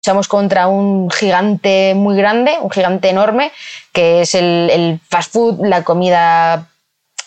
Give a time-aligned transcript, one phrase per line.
[0.00, 3.52] Luchamos contra un gigante muy grande, un gigante enorme,
[3.92, 6.66] que es el, fast food, la comida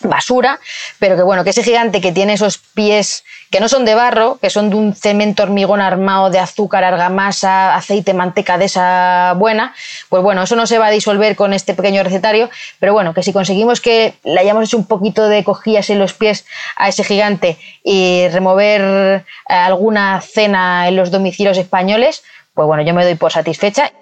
[0.00, 0.58] basura,
[0.98, 4.38] pero que bueno, que ese gigante que tiene esos pies que no son de barro,
[4.42, 9.72] que son de un cemento hormigón armado de azúcar, argamasa, aceite, manteca de esa buena,
[10.08, 12.50] pues bueno, eso no se va a disolver con este pequeño recetario,
[12.80, 16.12] pero bueno, que si conseguimos que le hayamos hecho un poquito de cojillas en los
[16.12, 16.44] pies
[16.76, 23.04] a ese gigante y remover alguna cena en los domicilios españoles, pues bueno, yo me
[23.04, 23.92] doy por satisfecha.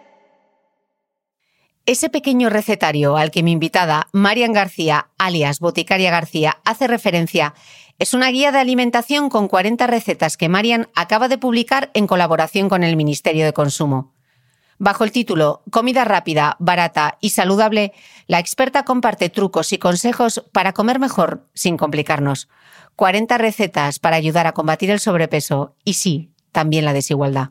[1.84, 7.54] Ese pequeño recetario al que mi invitada, Marian García, alias Boticaria García, hace referencia,
[7.98, 12.68] es una guía de alimentación con 40 recetas que Marian acaba de publicar en colaboración
[12.68, 14.12] con el Ministerio de Consumo.
[14.78, 17.92] Bajo el título Comida rápida, barata y saludable,
[18.26, 22.48] la experta comparte trucos y consejos para comer mejor sin complicarnos.
[22.96, 27.50] 40 recetas para ayudar a combatir el sobrepeso y sí, también la desigualdad.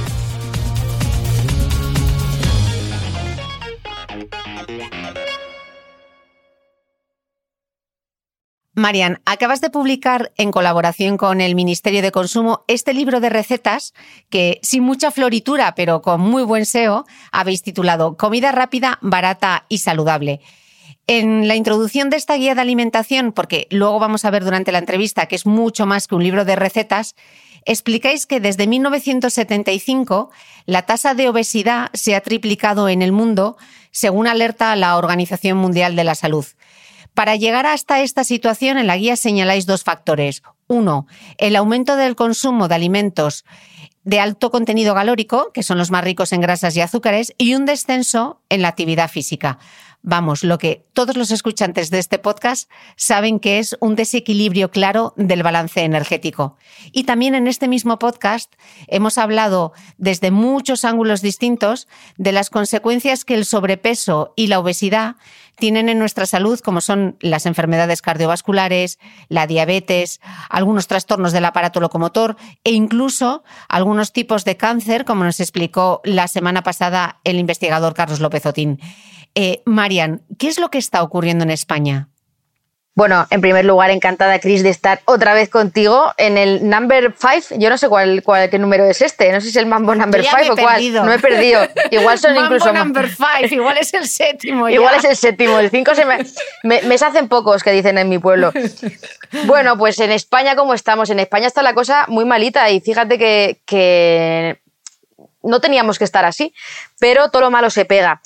[8.81, 13.93] Marian, acabas de publicar en colaboración con el Ministerio de Consumo este libro de recetas
[14.29, 19.77] que, sin mucha floritura, pero con muy buen SEO, habéis titulado Comida rápida, barata y
[19.77, 20.41] saludable.
[21.07, 24.79] En la introducción de esta guía de alimentación, porque luego vamos a ver durante la
[24.79, 27.15] entrevista que es mucho más que un libro de recetas,
[27.65, 30.31] explicáis que desde 1975
[30.65, 33.57] la tasa de obesidad se ha triplicado en el mundo,
[33.91, 36.45] según alerta la Organización Mundial de la Salud.
[37.13, 40.43] Para llegar hasta esta situación, en la guía señaláis dos factores.
[40.67, 41.07] Uno,
[41.37, 43.43] el aumento del consumo de alimentos
[44.03, 47.65] de alto contenido calórico, que son los más ricos en grasas y azúcares, y un
[47.65, 49.59] descenso en la actividad física.
[50.03, 55.13] Vamos, lo que todos los escuchantes de este podcast saben que es un desequilibrio claro
[55.15, 56.57] del balance energético.
[56.91, 58.51] Y también en este mismo podcast
[58.87, 65.17] hemos hablado desde muchos ángulos distintos de las consecuencias que el sobrepeso y la obesidad
[65.61, 68.97] tienen en nuestra salud, como son las enfermedades cardiovasculares,
[69.29, 70.19] la diabetes,
[70.49, 76.27] algunos trastornos del aparato locomotor e incluso algunos tipos de cáncer, como nos explicó la
[76.27, 78.79] semana pasada el investigador Carlos López Otín.
[79.35, 82.09] Eh, Marian, ¿qué es lo que está ocurriendo en España?
[82.93, 87.55] Bueno, en primer lugar, encantada, Cris, de estar otra vez contigo en el number 5.
[87.57, 89.31] Yo no sé cuál, cuál, qué número es este.
[89.31, 90.93] No sé si es el Mambo number 5 o cuál.
[90.93, 91.65] No he perdido.
[91.89, 92.73] Igual son Mambo incluso.
[92.73, 94.67] number 5, igual es el séptimo.
[94.67, 95.57] Igual es el séptimo.
[95.57, 96.17] El 5 se me,
[96.63, 98.51] me, me, se hacen pocos que dicen en mi pueblo.
[99.45, 101.09] Bueno, pues en España, ¿cómo estamos?
[101.09, 104.59] En España está la cosa muy malita y fíjate que, que
[105.43, 106.53] no teníamos que estar así,
[106.99, 108.21] pero todo lo malo se pega.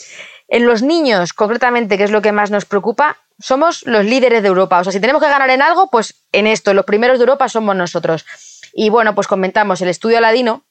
[0.48, 4.48] En los niños, concretamente, que es lo que más nos preocupa, somos los líderes de
[4.48, 4.80] Europa.
[4.80, 7.50] O sea, si tenemos que ganar en algo, pues en esto, los primeros de Europa
[7.50, 8.26] somos nosotros.
[8.74, 10.64] Y bueno, pues comentamos el estudio Aladino,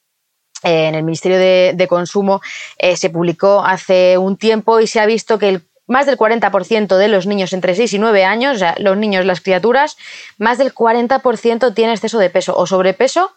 [0.63, 2.41] eh, en el Ministerio de, Consumo,
[2.79, 7.09] eh, se publicó hace un tiempo y se ha visto que más del 40% de
[7.09, 9.99] los niños entre 6 y 9 años, o sea, los niños, las criaturas,
[10.39, 13.33] más del 40% tiene exceso de peso o sobrepeso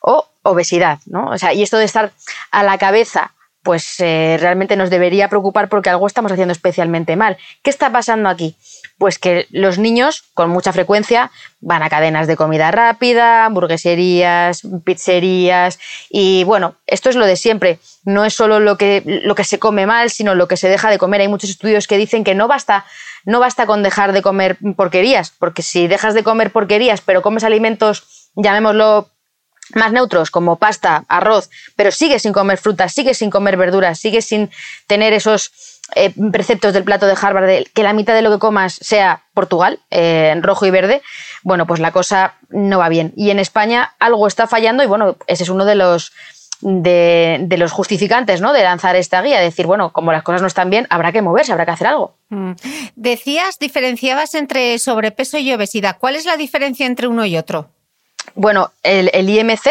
[0.00, 1.28] o obesidad, ¿no?
[1.28, 2.12] O sea, y esto de estar
[2.50, 7.36] a la cabeza pues eh, realmente nos debería preocupar porque algo estamos haciendo especialmente mal.
[7.62, 8.56] ¿Qué está pasando aquí?
[8.98, 11.30] Pues que los niños con mucha frecuencia
[11.60, 15.78] van a cadenas de comida rápida, hamburgueserías, pizzerías
[16.10, 17.78] y bueno, esto es lo de siempre.
[18.04, 20.90] No es solo lo que, lo que se come mal, sino lo que se deja
[20.90, 21.20] de comer.
[21.20, 22.84] Hay muchos estudios que dicen que no basta,
[23.24, 27.44] no basta con dejar de comer porquerías, porque si dejas de comer porquerías pero comes
[27.44, 29.11] alimentos, llamémoslo
[29.74, 34.22] más neutros como pasta, arroz, pero sigue sin comer frutas, sigue sin comer verduras, sigue
[34.22, 34.50] sin
[34.86, 35.52] tener esos
[35.94, 39.24] eh, preceptos del plato de Harvard de que la mitad de lo que comas sea
[39.34, 41.02] Portugal, en eh, rojo y verde,
[41.42, 43.12] bueno, pues la cosa no va bien.
[43.16, 46.12] Y en España algo está fallando y bueno, ese es uno de los
[46.62, 48.52] de, los justificantes ¿no?
[48.52, 51.52] de lanzar esta guía, decir, bueno, como las cosas no están bien, habrá que moverse,
[51.52, 52.16] habrá que hacer algo.
[52.28, 52.52] Mm.
[52.94, 55.96] Decías, diferenciabas entre sobrepeso y obesidad.
[55.98, 57.70] ¿Cuál es la diferencia entre uno y otro?
[58.34, 59.68] Bueno, el, IMC,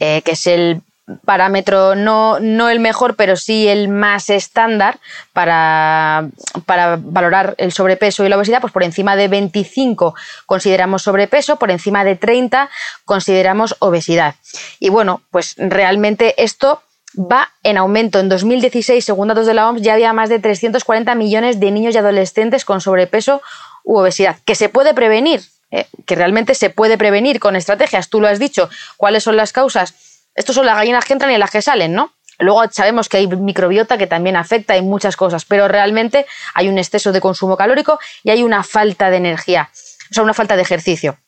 [0.00, 0.82] eh, que es el
[1.24, 4.98] parámetro no, no, el mejor, pero sí el más estándar
[5.32, 6.28] para,
[6.66, 10.14] para, valorar el sobrepeso y la obesidad, pues por encima de 25
[10.46, 12.68] consideramos sobrepeso, por encima de 30
[13.04, 14.34] consideramos obesidad.
[14.78, 16.82] Y bueno, pues realmente esto
[17.16, 18.20] va en aumento.
[18.20, 21.94] En 2016, según datos de la OMS, ya había más de 340 millones de niños
[21.94, 23.40] y adolescentes con sobrepeso
[23.82, 25.40] u obesidad, que se puede prevenir
[25.70, 28.08] eh, que realmente se puede prevenir con estrategias.
[28.08, 29.94] Tú lo has dicho, cuáles son las causas.
[30.34, 32.12] Estos son las gallinas que entran y las que salen, ¿no?
[32.38, 36.78] Luego sabemos que hay microbiota que también afecta y muchas cosas, pero realmente hay un
[36.78, 39.70] exceso de consumo calórico y hay una falta de energía,
[40.10, 41.18] o sea, una falta de ejercicio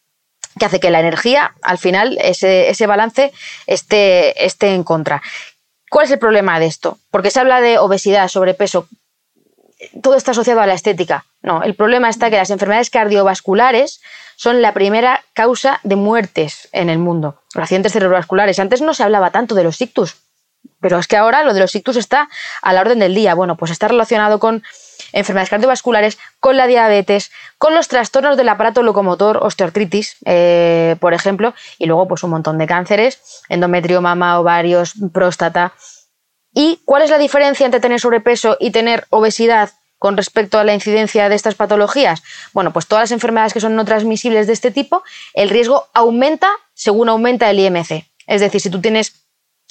[0.59, 3.33] que hace que la energía, al final, ese, ese balance
[3.67, 5.23] esté, esté en contra.
[5.89, 6.99] ¿Cuál es el problema de esto?
[7.11, 8.89] Porque se habla de obesidad, sobrepeso,
[10.03, 11.25] todo está asociado a la estética.
[11.43, 14.01] No, el problema está que las enfermedades cardiovasculares
[14.41, 17.43] son la primera causa de muertes en el mundo.
[17.55, 18.59] Los accidentes cerebrovasculares.
[18.59, 20.17] Antes no se hablaba tanto de los ictus,
[20.81, 22.31] pero es que ahora lo de los ictus está
[22.63, 23.35] a la orden del día.
[23.35, 24.63] Bueno, pues está relacionado con
[25.13, 31.53] enfermedades cardiovasculares, con la diabetes, con los trastornos del aparato locomotor, osteoartritis, eh, por ejemplo,
[31.77, 35.75] y luego pues un montón de cánceres, endometrio, mama, ovarios, próstata.
[36.55, 39.69] ¿Y cuál es la diferencia entre tener sobrepeso y tener obesidad
[40.01, 42.25] con respecto a la incidencia de estas patologías?
[42.53, 45.05] Bueno, pues todas las enfermedades que son no transmisibles de este tipo,
[45.35, 48.07] el riesgo aumenta según aumenta el IMC.
[48.27, 49.21] Es decir, si tú tienes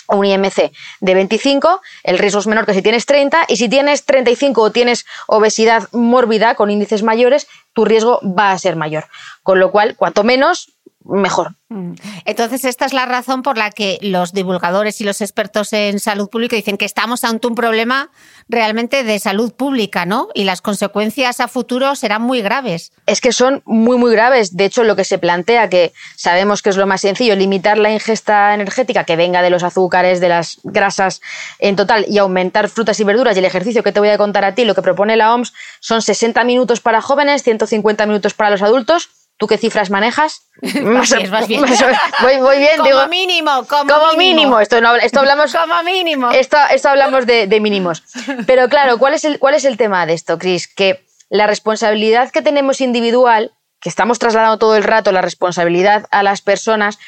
[0.08, 4.06] un IMC de 25, el riesgo es menor que si tienes 30 y si tienes
[4.06, 9.08] 35 o tienes obesidad mórbida con índices mayores, tu riesgo va a ser mayor.
[9.44, 10.72] Con lo cual, cuanto menos,
[11.10, 11.56] mejor.
[11.70, 11.94] Mm.
[12.26, 16.30] Entonces, esta es la razón por la que los divulgadores y los expertos en salud
[16.30, 18.10] pública dicen que estamos ante un problema
[18.48, 20.30] realmente de salud pública, ¿no?
[20.34, 22.92] Y las consecuencias a futuro serán muy graves.
[23.06, 24.56] Es que son muy, muy graves.
[24.56, 27.92] De hecho, lo que se plantea, que sabemos que es lo más sencillo, limitar la
[27.92, 31.22] ingesta energética que venga de los azúcares, de las grasas
[31.60, 33.36] en total y aumentar frutas y verduras.
[33.36, 35.54] Y el ejercicio que te voy a contar a ti, lo que propone la OMS,
[35.80, 40.50] son 60 minutos para jóvenes, 150 minutos para los adultos ¿Tú qué cifras manejas?
[40.62, 41.62] Vas bien,
[42.42, 44.60] Voy, bien, como Mínimo, como, mínimo.
[44.60, 45.56] Esto, esto hablamos.
[45.56, 46.30] como mínimo.
[46.32, 48.04] Esto, esto hablamos de, mínimos.
[48.46, 50.68] Pero claro, ¿cuál es, el, ¿cuál es el tema de esto, Cris?
[50.68, 56.22] Que la responsabilidad que tenemos individual, que estamos trasladando todo el rato la responsabilidad a
[56.22, 57.00] las personas,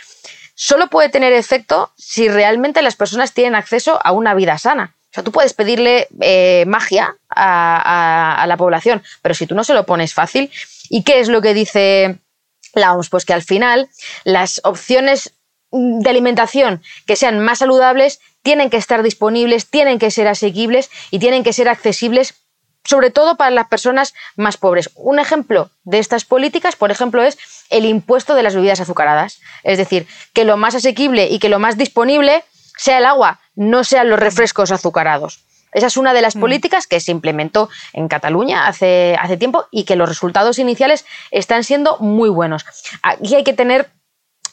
[0.55, 4.95] solo puede tener efecto si realmente las personas tienen acceso a una vida sana.
[5.09, 9.65] O sea, tú puedes pedirle eh, magia a, a, la población, pero si tú no
[9.65, 10.49] se lo pones fácil,
[10.91, 12.19] ¿y qué es lo que dice
[12.73, 13.09] la OMS?
[13.09, 13.89] Pues que al final
[14.25, 15.33] las opciones
[15.71, 21.19] de alimentación que sean más saludables tienen que estar disponibles, tienen que ser asequibles y
[21.19, 22.35] tienen que ser accesibles
[22.83, 24.89] sobre todo para las personas más pobres.
[24.95, 27.37] Un ejemplo de estas políticas, por ejemplo, es
[27.69, 29.39] el impuesto de las bebidas azucaradas.
[29.63, 32.43] Es decir, que lo más asequible y que lo más disponible
[32.77, 35.41] sea el agua, no sean los refrescos azucarados.
[35.71, 36.39] Esa es una de las mm.
[36.39, 41.63] políticas que se implementó en Cataluña hace, hace tiempo y que los resultados iniciales están
[41.63, 42.65] siendo muy buenos.
[43.01, 43.89] Aquí hay que tener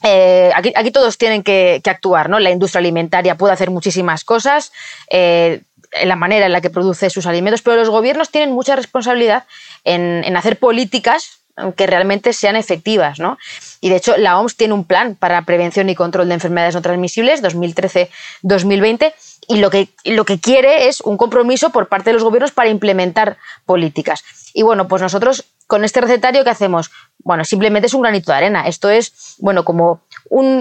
[0.05, 2.39] eh, aquí, todos tienen que, actuar, ¿no?
[2.39, 4.73] La industria alimentaria puede hacer muchísimas cosas,
[5.11, 8.77] eh, en la manera en la que produce sus alimentos, pero los gobiernos tienen mucha
[8.77, 9.45] responsabilidad
[9.85, 11.41] en, en hacer políticas
[11.77, 13.39] que realmente sean efectivas, ¿no?
[13.81, 16.83] y de hecho la OMS tiene un plan para prevención y control de enfermedades no
[16.83, 19.13] transmisibles 2013-2020
[19.49, 22.69] y lo que, lo que quiere es un compromiso por parte de los gobiernos para
[22.69, 24.25] implementar políticas.
[24.53, 26.91] Y bueno, pues nosotros con este recetario, ¿qué hacemos?
[27.19, 28.67] Bueno, simplemente es un granito de arena.
[28.67, 30.01] Esto es, bueno, como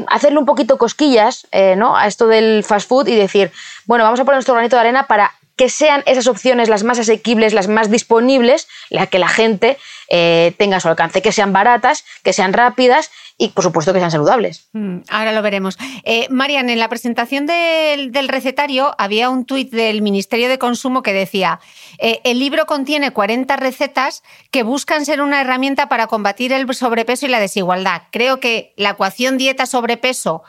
[0.08, 1.98] hacerle un poquito cosquillas eh, ¿no?
[1.98, 3.52] a esto del fast food y decir,
[3.86, 7.00] bueno, vamos a poner nuestro granito de arena para que sean esas opciones las más
[7.00, 9.78] asequibles, las más disponibles, la que la gente
[10.10, 14.12] eh, tenga su alcance, que sean baratas, que sean rápidas y por supuesto que sean
[14.12, 14.70] saludables.
[14.74, 15.78] Mm, ahora lo veremos.
[16.04, 21.14] Eh, Marian, en la presentación del, recetario había un tuit del Ministerio de Consumo que
[21.14, 21.60] decía,
[22.00, 27.26] eh, el libro contiene 40 recetas que buscan ser una herramienta para combatir el sobrepeso
[27.26, 28.04] y la desigualdad.
[28.12, 30.44] Creo que la ecuación dieta-sobrepeso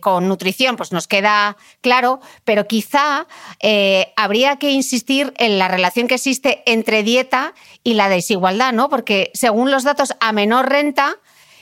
[0.00, 3.28] con nutrición, pues nos queda claro, pero quizá
[4.16, 7.54] habría que insistir en la relación que existe entre dieta
[7.86, 8.88] y la desigualdad, ¿no?
[8.88, 11.18] Porque según los datos, a menor renta,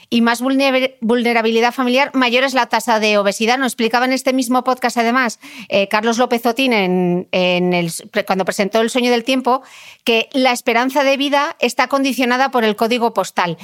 [0.09, 3.59] y más vulnerabilidad familiar, mayor es la tasa de obesidad.
[3.59, 5.39] Nos explicaba en este mismo podcast, además,
[5.69, 7.27] eh, Carlos López Otín, en,
[7.73, 7.91] el,
[8.25, 9.61] cuando presentó El sueño del tiempo,
[10.03, 13.57] que la esperanza de vida está condicionada por el código postal.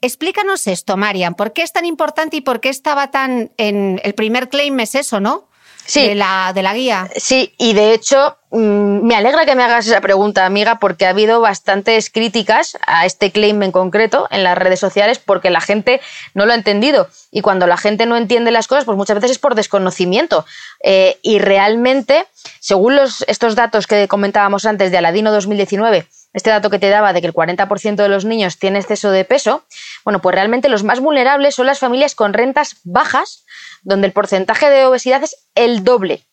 [0.00, 4.14] Explícanos esto, Marian, ¿por qué es tan importante y por qué estaba tan en el
[4.14, 5.48] primer claim es eso, ¿no?
[5.84, 6.08] Sí.
[6.08, 7.08] de, la, de la guía.
[7.16, 11.10] Sí, y de hecho mm, me alegra que me hagas esa pregunta, amiga, porque ha
[11.10, 16.00] habido bastantes críticas a este claim en concreto en las redes sociales porque la gente
[16.34, 17.08] no lo ha entendido.
[17.30, 20.44] Y cuando la gente no entiende las cosas, pues muchas veces es por desconocimiento.
[20.82, 22.26] Eh, y realmente,
[22.60, 27.12] según los, estos datos que comentábamos antes de Aladino 2019, este dato que te daba
[27.12, 29.64] de que el 40% de los niños tiene exceso de peso,
[30.04, 33.44] bueno, pues realmente los más vulnerables son las familias con rentas bajas
[33.82, 36.24] donde el porcentaje de obesidad es el doble.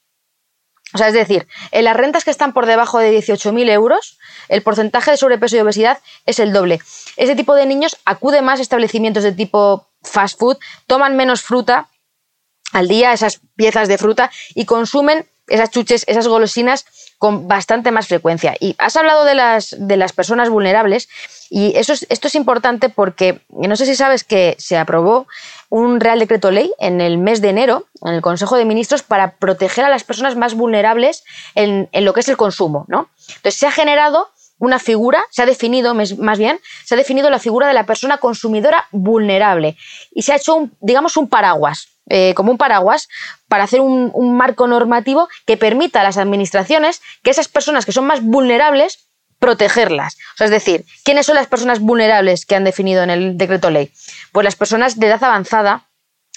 [0.94, 4.64] O sea, es decir, en las rentas que están por debajo de 18.000 euros, el
[4.64, 6.80] porcentaje de sobrepeso y obesidad es el doble.
[7.16, 11.90] Ese tipo de niños acude más a establecimientos de tipo fast food, toman menos fruta
[12.72, 16.86] al día, esas piezas de fruta, y consumen esas chuches, esas golosinas
[17.18, 18.56] con bastante más frecuencia.
[18.60, 21.10] Y has hablado de las, de las personas vulnerables
[21.50, 25.28] y eso esto es importante porque no sé si sabes que se aprobó
[25.70, 29.36] un Real Decreto Ley en el mes de enero en el Consejo de Ministros para
[29.38, 31.24] proteger a las personas más vulnerables
[31.56, 32.86] en, lo que es el consumo.
[32.88, 33.10] ¿no?
[33.28, 37.40] Entonces se ha generado una figura, se ha definido, más bien, se ha definido la
[37.40, 39.78] figura de la persona consumidora vulnerable
[40.12, 43.08] y se ha hecho, un, digamos, un paraguas eh, como un paraguas
[43.48, 48.08] para hacer un, marco normativo que permita a las administraciones que esas personas que son
[48.08, 49.09] más vulnerables
[49.40, 50.18] protegerlas.
[50.40, 53.92] Es decir, ¿quiénes son las personas vulnerables que han definido en el decreto ley?
[54.32, 55.88] Pues las personas de edad avanzada,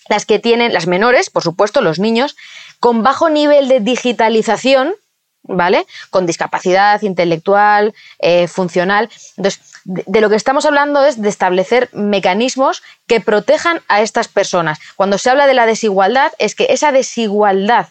[0.08, 2.36] las que tienen, las menores, por supuesto, los niños,
[2.80, 4.94] con bajo nivel de digitalización,
[5.42, 5.86] ¿vale?
[6.10, 9.10] Con discapacidad intelectual, eh, funcional.
[9.36, 14.78] Entonces, de, lo que estamos hablando es de establecer mecanismos que protejan a estas personas.
[14.96, 17.88] Cuando se habla de la desigualdad, es que esa desigualdad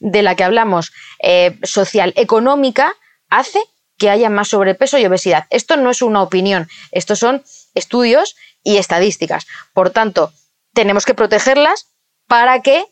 [0.00, 0.92] de la que hablamos
[1.22, 2.94] eh, social, económica,
[3.28, 3.60] hace
[3.98, 5.46] que haya más sobrepeso y obesidad.
[5.50, 7.42] Esto no es una opinión, estos son
[7.74, 9.46] estudios y estadísticas.
[9.72, 10.32] Por tanto,
[10.72, 11.88] tenemos que protegerlas
[12.26, 12.86] para que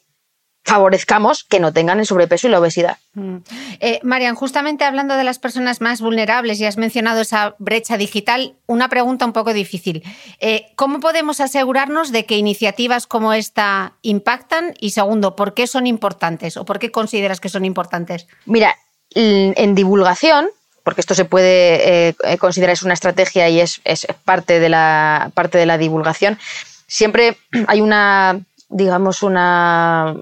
[0.64, 2.98] favorezcamos que no tengan el sobrepeso y la obesidad.
[3.14, 3.38] Mm.
[3.80, 8.54] Eh, Marian, justamente hablando de las personas más vulnerables y has mencionado esa brecha digital,
[8.66, 10.04] una pregunta un poco difícil.
[10.38, 14.74] Eh, ¿Cómo podemos asegurarnos de que iniciativas como esta impactan?
[14.78, 18.28] Y segundo, ¿por qué son importantes o por qué consideras que son importantes?
[18.46, 18.76] Mira,
[19.14, 20.48] en divulgación,
[20.84, 25.30] porque esto se puede eh, considerar es una estrategia y es, es, parte, de la,
[25.34, 26.38] parte de la divulgación,
[26.86, 27.36] siempre
[27.68, 30.16] hay una, digamos, una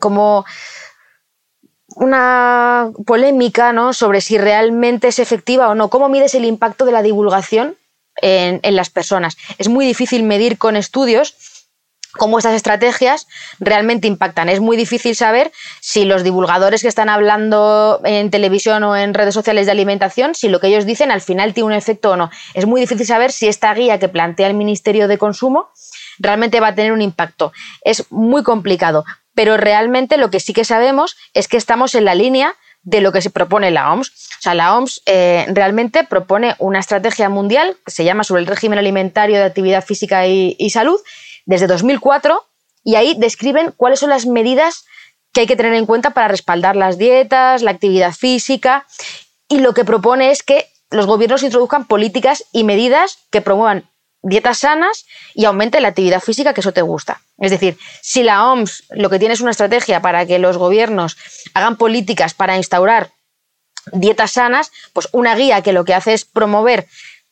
[0.00, 0.44] como
[1.96, 3.92] una polémica ¿no?
[3.92, 5.88] sobre si realmente es efectiva o no.
[5.88, 7.76] ¿Cómo mides el impacto de la divulgación
[8.16, 9.36] en, las personas?
[9.58, 11.36] Es muy difícil medir con estudios
[12.16, 13.26] cómo estas estrategias
[13.58, 14.48] realmente impactan.
[14.48, 19.34] Es muy difícil saber si los divulgadores que están hablando en televisión o en redes
[19.34, 22.30] sociales de alimentación, si lo que ellos dicen al final tiene un efecto o no.
[22.54, 25.70] Es muy difícil saber si esta guía que plantea el Ministerio de Consumo
[26.18, 27.52] realmente va a tener un impacto.
[27.82, 29.04] Es muy complicado
[29.34, 33.12] pero realmente lo que sí que sabemos es que estamos en la línea de lo
[33.12, 34.10] que se propone la OMS.
[34.10, 38.46] O sea, la OMS eh, realmente propone una estrategia mundial que se llama sobre el
[38.46, 41.00] régimen alimentario de actividad física y, y salud
[41.46, 42.44] desde 2004
[42.82, 44.84] y ahí describen cuáles son las medidas
[45.32, 48.86] que hay que tener en cuenta para respaldar las dietas, la actividad física
[49.48, 53.88] y lo que propone es que los gobiernos introduzcan políticas y medidas que promuevan
[54.22, 57.20] dietas sanas y aumente la actividad física, que eso te gusta.
[57.38, 61.16] Es decir, si la OMS lo que tiene es una estrategia para que los gobiernos
[61.52, 63.10] hagan políticas para instaurar
[63.92, 66.86] dietas sanas, pues una guía que lo que hace es promover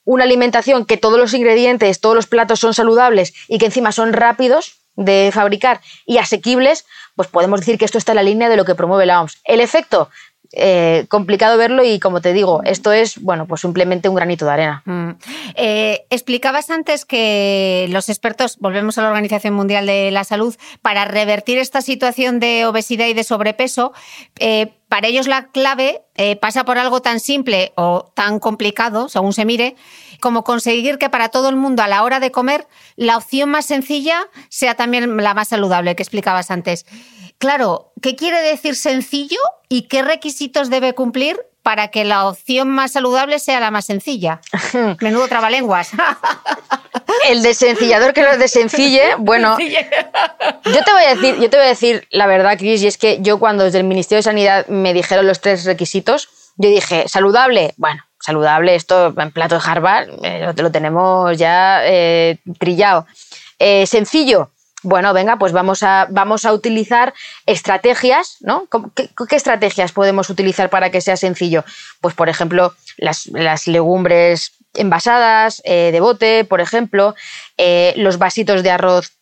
[0.04, 4.12] una alimentación que todos los ingredientes, todos los platos son saludables y que encima son
[4.12, 6.84] rápidos de fabricar y asequibles,
[7.16, 9.40] pues podemos decir que esto está en la línea de lo que promueve la OMS.
[9.44, 10.10] El efecto,
[10.54, 14.50] eh, complicado verlo y como te digo, esto es, bueno, pues simplemente un granito de
[14.50, 14.82] arena.
[14.84, 15.10] Mm.
[15.54, 21.06] Eh, explicabas antes que los expertos, volvemos a la Organización Mundial de la Salud, para
[21.06, 23.94] revertir esta situación de obesidad y de sobrepeso,
[24.38, 26.02] eh, para ellos la clave
[26.42, 29.74] pasa por algo tan simple o tan complicado, según se mire,
[30.20, 33.64] como conseguir que para todo el mundo a la hora de comer la opción más
[33.64, 36.84] sencilla sea también la más saludable que explicabas antes.
[37.38, 42.92] Claro, ¿qué quiere decir sencillo y qué requisitos debe cumplir para que la opción más
[42.92, 44.40] saludable sea la más sencilla?
[45.00, 45.90] Menudo trabalenguas.
[47.28, 51.68] El desencillador que lo desencille, bueno, yo te voy a decir, yo te voy a
[51.68, 54.92] decir la verdad, Cris, y es que yo cuando desde el Ministerio de Sanidad me
[54.92, 60.52] dijeron los tres requisitos, yo dije, saludable, bueno, saludable, esto en plato de Harvard, eh,
[60.56, 63.06] lo, tenemos ya eh, trillado.
[63.58, 64.50] Eh, sencillo,
[64.82, 67.14] bueno, venga, pues vamos a, vamos a utilizar
[67.46, 68.68] estrategias, ¿no?
[68.94, 71.64] ¿Qué, estrategias podemos utilizar para que sea sencillo?
[72.00, 77.14] Pues, por ejemplo, las, legumbres envasadas, eh, de bote, por ejemplo,
[77.58, 79.12] eh, los vasitos de arroz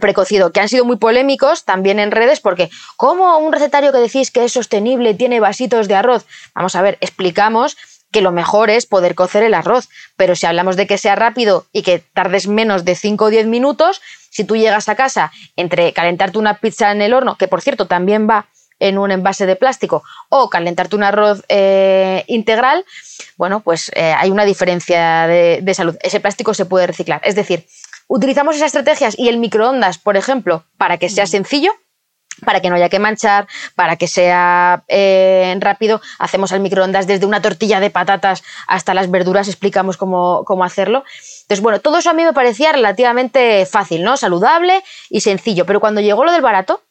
[0.00, 4.30] precocido, que han sido muy polémicos también en redes, porque ¿cómo un recetario que decís
[4.30, 6.26] que es sostenible tiene vasitos de arroz?
[6.54, 7.76] Vamos a ver, explicamos
[8.10, 11.66] que lo mejor es poder cocer el arroz, pero si hablamos de que sea rápido
[11.72, 14.00] y que tardes menos de 5 o 10 minutos,
[14.30, 17.86] si tú llegas a casa entre calentarte una pizza en el horno, que por cierto
[17.86, 18.46] también va
[18.80, 22.84] en un envase de plástico, o calentarte un arroz eh, integral,
[23.36, 25.96] bueno, pues eh, hay una diferencia de, de salud.
[26.00, 27.20] Ese plástico se puede reciclar.
[27.24, 27.66] Es decir,
[28.06, 31.28] utilizamos esas estrategias y el microondas, por ejemplo, para que sea mm.
[31.28, 31.72] sencillo,
[32.44, 37.26] para que no haya que manchar, para que sea eh, rápido, hacemos al microondas desde
[37.26, 41.04] una tortilla de patatas hasta las verduras, explicamos cómo, hacerlo.
[41.42, 44.16] Entonces, bueno, todo eso a mí me parecía relativamente fácil, ¿no?
[44.16, 46.82] Saludable y sencillo, pero cuando llegó lo del barato,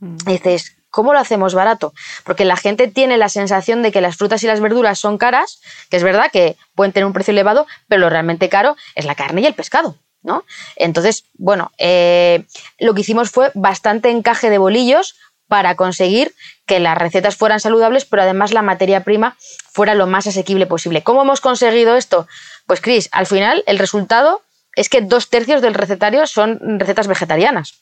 [0.00, 0.16] mm.
[0.26, 1.92] dices, ¿cómo lo hacemos barato?
[2.24, 5.60] Porque la gente tiene la sensación de que las frutas y las verduras son caras,
[5.90, 9.14] que es verdad que pueden tener un precio elevado, pero lo realmente caro es la
[9.14, 9.96] carne y el pescado.
[10.22, 10.44] ¿No?
[10.76, 12.44] Entonces, bueno, eh,
[12.78, 15.16] lo que hicimos fue bastante encaje de bolillos
[15.48, 16.34] para conseguir
[16.66, 19.36] que las recetas fueran saludables, pero además la materia prima
[19.72, 21.02] fuera lo más asequible posible.
[21.02, 22.26] ¿Cómo hemos conseguido esto?
[22.66, 24.42] Pues, Cris, al final el resultado
[24.76, 27.74] es que dos tercios del recetario son recetas vegetarianas.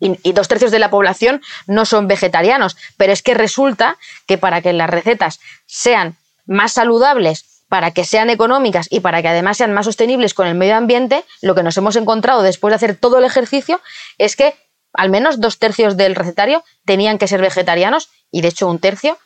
[0.00, 2.76] y, dos tercios de la población no son vegetarianos.
[2.96, 6.16] Pero es que resulta que para que las recetas sean
[6.46, 10.54] más saludables para que sean económicas y para que además sean más sostenibles con el
[10.54, 13.80] medio ambiente, lo que nos hemos encontrado después de hacer todo el ejercicio
[14.16, 14.54] es que
[14.94, 19.18] al menos dos tercios del recetario tenían que ser vegetarianos y de hecho un tercio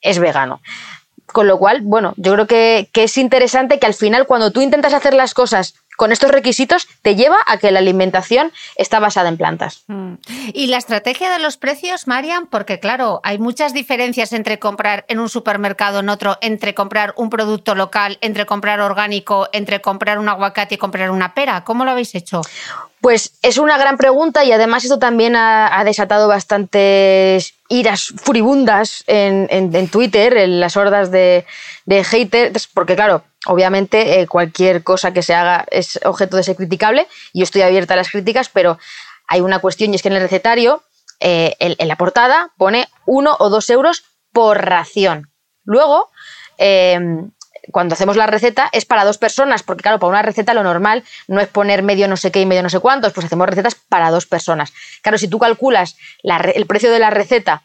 [0.00, 0.60] es vegano.
[1.26, 4.94] Con lo cual, bueno, yo creo que, es interesante que al final cuando tú intentas
[4.94, 9.36] hacer las cosas con estos requisitos te lleva a que la alimentación está basada en
[9.36, 9.84] plantas.
[9.86, 10.14] Mm.
[10.54, 15.20] Y la estrategia de los precios, Marian, porque claro, hay muchas diferencias entre comprar en
[15.20, 20.30] un supermercado en otro, entre comprar un producto local, entre comprar orgánico, entre comprar un
[20.30, 21.64] aguacate y comprar una pera.
[21.64, 22.40] ¿Cómo lo habéis hecho?
[23.00, 29.88] Pues es una gran pregunta y además esto también ha, desatado bastantes iras furibundas en,
[29.88, 31.46] Twitter, en las hordas de,
[31.86, 36.56] de haters, porque claro, obviamente eh, cualquier cosa que se haga es objeto de ser
[36.56, 37.06] criticable.
[37.32, 38.78] Yo estoy abierta a las críticas, pero
[39.26, 40.82] hay una cuestión y es que en el recetario,
[41.20, 45.30] eh, en, la portada, pone uno o dos euros por ración.
[45.64, 46.10] Luego,
[46.58, 47.30] em,
[47.70, 51.04] cuando hacemos la receta es para dos personas, porque claro, para una receta lo normal
[51.28, 53.74] no es poner medio no sé qué y medio no sé cuántos, pues hacemos recetas
[53.74, 54.72] para dos personas.
[55.02, 57.62] Claro, si tú calculas el precio de la receta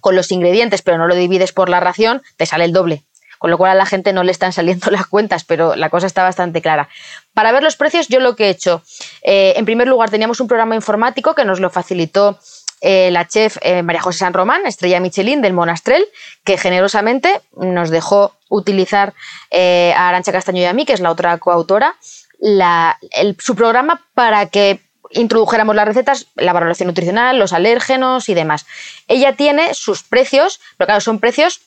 [0.00, 3.04] con los ingredientes, pero no lo divides por la ración, te sale el doble
[3.42, 6.06] con lo cual a la gente no le están saliendo las cuentas, pero la cosa
[6.06, 6.88] está bastante clara.
[7.34, 8.84] Para ver los precios, yo lo que he hecho,
[9.22, 12.38] eh, en primer lugar, teníamos un programa informático que nos lo facilitó
[12.82, 16.04] eh, la chef eh, María José San Román, estrella Michelin del Monastrel,
[16.44, 19.14] que generosamente nos dejó utilizar
[19.50, 21.96] a Arancha Castaño y a mí, que es la otra coautora,
[23.38, 24.80] su programa para que
[25.12, 28.66] introdujéramos las recetas, la valoración nutricional, los alérgenos y demás.
[29.08, 31.60] Ella tiene sus precios, pero claro, son precios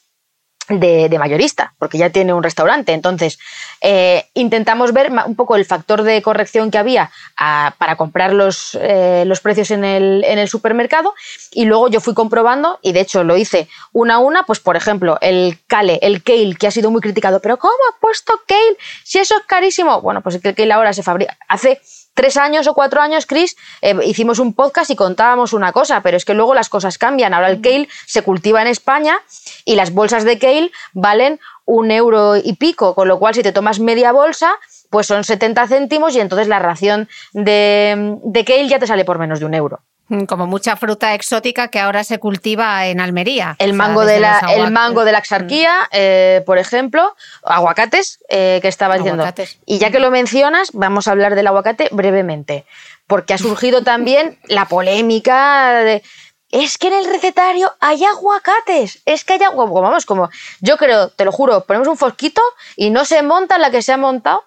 [0.69, 2.93] de, mayorista, porque ya tiene un restaurante.
[2.93, 3.38] Entonces,
[3.82, 9.23] eh, intentamos ver un poco el factor de corrección que había para comprar los, eh,
[9.25, 11.13] los precios en el, en el, supermercado
[11.51, 14.75] y luego yo fui comprobando, y de hecho lo hice una a una, pues por
[14.75, 18.78] ejemplo, el kale, el kale, que ha sido muy criticado, pero ¿cómo ha puesto kale
[19.04, 20.01] si eso es carísimo?
[20.01, 21.82] Bueno, pues el kale ahora se fabrica, hace
[22.15, 26.17] tres años o cuatro años, Chris, eh, hicimos un podcast y contábamos una cosa, pero
[26.17, 27.36] es que luego las cosas cambian.
[27.36, 29.19] Ahora el kale se cultiva en España
[29.65, 33.51] y las bolsas de kale valen un euro y pico, con lo cual si te
[33.51, 34.56] tomas media bolsa,
[34.89, 39.19] pues son 70 céntimos y entonces la ración de, de kale ya te sale por
[39.19, 39.82] menos de un euro.
[40.07, 43.55] Mm, como mucha fruta exótica que ahora se cultiva en Almería.
[43.57, 45.87] El, mango, de la, el mango de la exarquía, mm.
[45.93, 49.25] eh, por ejemplo, aguacates, eh, que estaba diciendo.
[49.65, 52.65] Y ya que lo mencionas, vamos a hablar del aguacate brevemente,
[53.07, 56.03] porque ha surgido también la polémica de...
[56.51, 59.01] Es que en el recetario hay aguacates.
[59.05, 59.81] Es que hay aguacates.
[59.81, 60.29] Vamos, como
[60.61, 62.41] yo creo, te lo juro, ponemos un fosquito
[62.75, 64.43] y no se monta la que se ha montado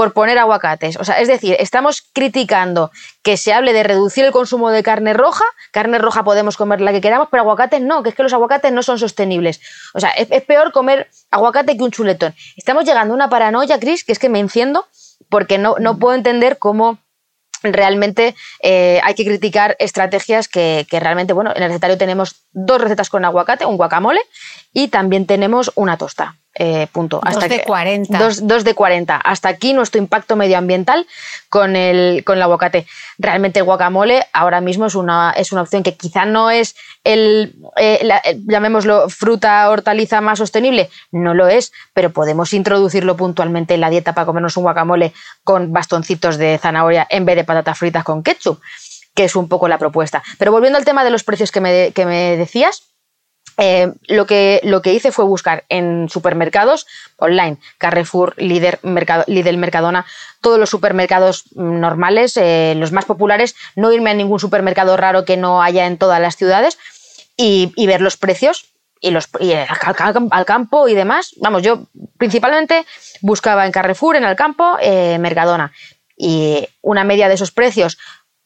[0.00, 0.96] por poner aguacates.
[0.96, 2.90] O sea, es decir, estamos criticando
[3.22, 5.44] que se hable de reducir el consumo de carne roja.
[5.72, 8.72] Carne roja podemos comer la que queramos, pero aguacates no, que es que los aguacates
[8.72, 9.60] no son sostenibles.
[9.92, 12.34] O sea, es, peor comer aguacate que un chuletón.
[12.56, 14.86] Estamos llegando a una paranoia, Cris, que es que me enciendo
[15.28, 16.96] porque no, no puedo entender cómo
[17.62, 22.80] realmente eh, hay que criticar estrategias que, que, realmente, bueno, en el recetario tenemos dos
[22.80, 24.22] recetas con aguacate, un guacamole
[24.72, 26.39] y también tenemos una tosta.
[26.62, 27.20] Eh, punto.
[27.24, 28.18] Hasta dos de 40.
[28.42, 29.16] Dos, de 40.
[29.16, 31.06] Hasta aquí nuestro impacto medioambiental
[31.48, 32.86] con el, con el aguacate.
[33.16, 37.54] Realmente el guacamole ahora mismo es una, es una opción que quizá no es el,
[37.78, 38.06] eh,
[38.46, 40.90] llamémoslo, fruta hortaliza más sostenible.
[41.12, 45.72] No lo es, pero podemos introducirlo puntualmente en la dieta para comernos un guacamole con
[45.72, 48.60] bastoncitos de zanahoria en vez de patatas fritas con ketchup,
[49.14, 50.22] que es un poco la propuesta.
[50.36, 52.89] Pero volviendo al tema de los precios que me, que me decías,
[53.58, 56.86] eh, lo, que, lo que hice fue buscar en supermercados
[57.16, 58.34] online, Carrefour,
[58.82, 60.06] Mercado, Mercadona,
[60.40, 65.36] todos los supermercados normales, eh, los más populares, no irme a ningún supermercado raro que
[65.36, 66.78] no haya en todas las ciudades
[67.36, 68.66] y, ver los precios
[69.00, 69.28] y, los,
[70.30, 71.32] al, campo y demás.
[71.40, 71.86] Vamos, yo
[72.18, 72.86] principalmente
[73.20, 75.72] buscaba en Carrefour, en el campo, eh, Mercadona.
[76.16, 77.96] Y una media de esos precios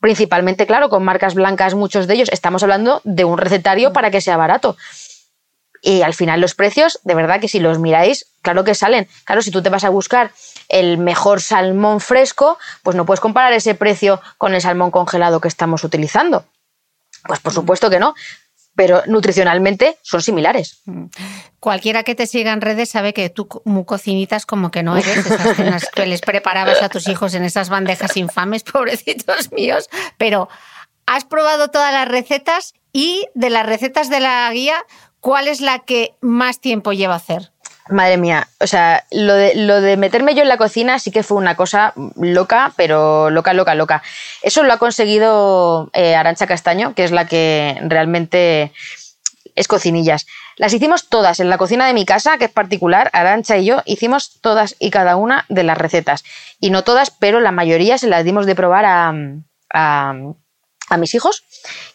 [0.05, 4.21] principalmente, claro, con marcas blancas, muchos de ellos, estamos hablando de un recetario para que
[4.21, 4.77] sea barato.
[5.81, 9.09] Y al final los precios, de verdad que si los miráis, claro que salen.
[9.25, 10.33] Claro, si tú te vas a buscar
[10.69, 15.49] el mejor salmón fresco, pues no puedes comparar ese precio con el salmón congelado que
[15.49, 16.45] estamos utilizando.
[17.27, 18.15] Pues por supuesto que no,
[18.75, 20.83] pero nutricionalmente son similares.
[20.85, 21.07] Mm.
[21.61, 23.49] Cualquiera que te siga en redes sabe que tú
[23.87, 28.17] cocinitas como que no eres esas que les preparabas a tus hijos en esas bandejas
[28.17, 30.49] infames, pobrecitos míos, pero
[31.07, 34.85] has probado todas las recetas y de las recetas de la guía,
[35.21, 37.54] ¿cuál es la que más tiempo lleva hacer?
[37.91, 41.23] Madre mía, o sea, lo de, lo de meterme yo en la cocina sí que
[41.23, 44.03] fue una cosa loca, pero loca, loca, loca.
[44.43, 48.73] Eso lo ha conseguido eh, Arancha Castaño, que es la que realmente
[49.55, 50.27] es cocinillas.
[50.57, 53.83] Las hicimos todas en la cocina de mi casa, que es particular, Arancha y yo,
[53.85, 56.25] hicimos todas y cada una de las recetas.
[56.61, 59.13] Y no todas, pero la mayoría se las dimos de probar a,
[60.89, 61.45] a mis hijos.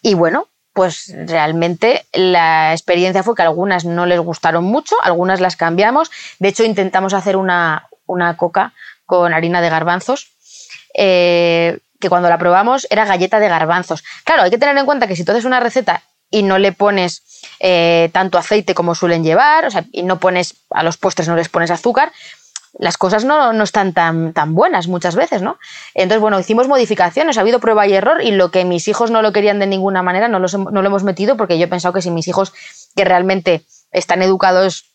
[0.04, 0.49] Y bueno,
[0.80, 6.10] pues realmente la experiencia fue que algunas no les gustaron mucho, algunas las cambiamos.
[6.39, 7.89] De hecho, intentamos hacer una,
[8.38, 8.72] coca
[9.06, 10.28] con harina de garbanzos.
[10.94, 14.06] Eh, que cuando la probamos era galleta de garbanzos.
[14.24, 16.72] Claro, hay que tener en cuenta que si tú haces una receta y no le
[16.72, 17.24] pones
[17.60, 21.36] eh, tanto aceite como suelen llevar, o sea, y no pones a los postres no
[21.36, 22.13] les pones azúcar,
[22.78, 25.58] las cosas no, no, están tan, tan buenas muchas veces, ¿no?
[25.94, 29.22] Entonces, bueno, hicimos modificaciones, ha habido prueba y error y lo que mis hijos no
[29.22, 32.02] lo querían de ninguna manera no, no lo hemos metido porque yo he pensado que
[32.02, 32.54] si mis hijos
[32.96, 34.90] que realmente están educados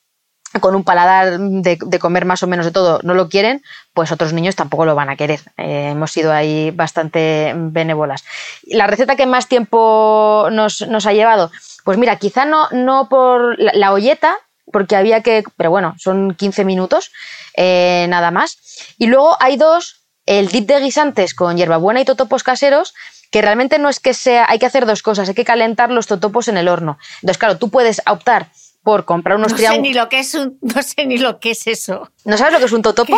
[0.61, 4.33] con un paladar de, comer más o menos de todo no lo quieren, pues otros
[4.33, 5.41] niños tampoco lo van a querer.
[5.57, 8.25] Eh, hemos sido ahí bastante benévolas.
[8.65, 11.51] La receta que más tiempo nos, nos ha llevado,
[11.85, 14.37] pues mira, quizá no, no por la, la olleta,
[14.73, 17.13] porque había que, pero bueno, son 15 minutos.
[17.57, 18.59] Eh, nada más.
[18.99, 22.95] Y luego hay dos, el dip de guisantes con hierbabuena y totopos caseros,
[23.31, 26.07] que realmente no es que sea, hay que hacer dos cosas, hay que calentar los
[26.07, 26.99] totopos en el horno.
[27.17, 28.51] Entonces, claro, tú puedes optar
[28.83, 31.53] por comprar unos no sé ni lo que es un, no sé ni lo que
[31.53, 32.11] es eso.
[32.25, 33.17] ¿No sabes lo que es un totopo?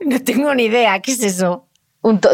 [0.00, 1.66] No tengo ni idea, ¿qué es eso?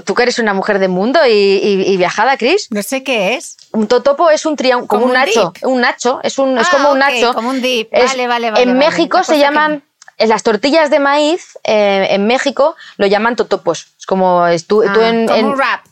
[0.04, 2.68] Tú que eres una mujer de mundo y, viajada, Cris.
[2.70, 3.56] No sé qué es.
[3.72, 5.52] Un totopo es un triángulo, como, un, nacho.
[5.62, 7.34] Un nacho, es, un, es como un ah, nacho.
[7.34, 7.90] Como un dip.
[7.92, 8.62] vale, vale, vale.
[8.62, 9.82] En México se llaman
[10.18, 13.88] las tortillas de maíz eh, en México lo llaman totopos.
[13.98, 15.84] Es como tú, ah, en, como un rap.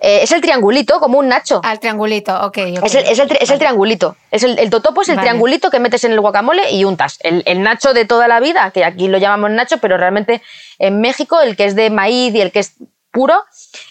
[0.00, 1.60] Eh, es el triangulito, como un nacho.
[1.64, 2.58] Al triangulito, ok.
[2.58, 3.18] Es, el, es,
[3.50, 4.16] el, triangulito.
[4.30, 7.18] Es el, totopo es el triangulito que metes en el guacamole y untas.
[7.22, 10.42] El, nacho de toda la vida, que aquí lo llamamos nacho, pero realmente
[10.78, 12.74] en México el que es de maíz y el que es
[13.16, 13.42] puro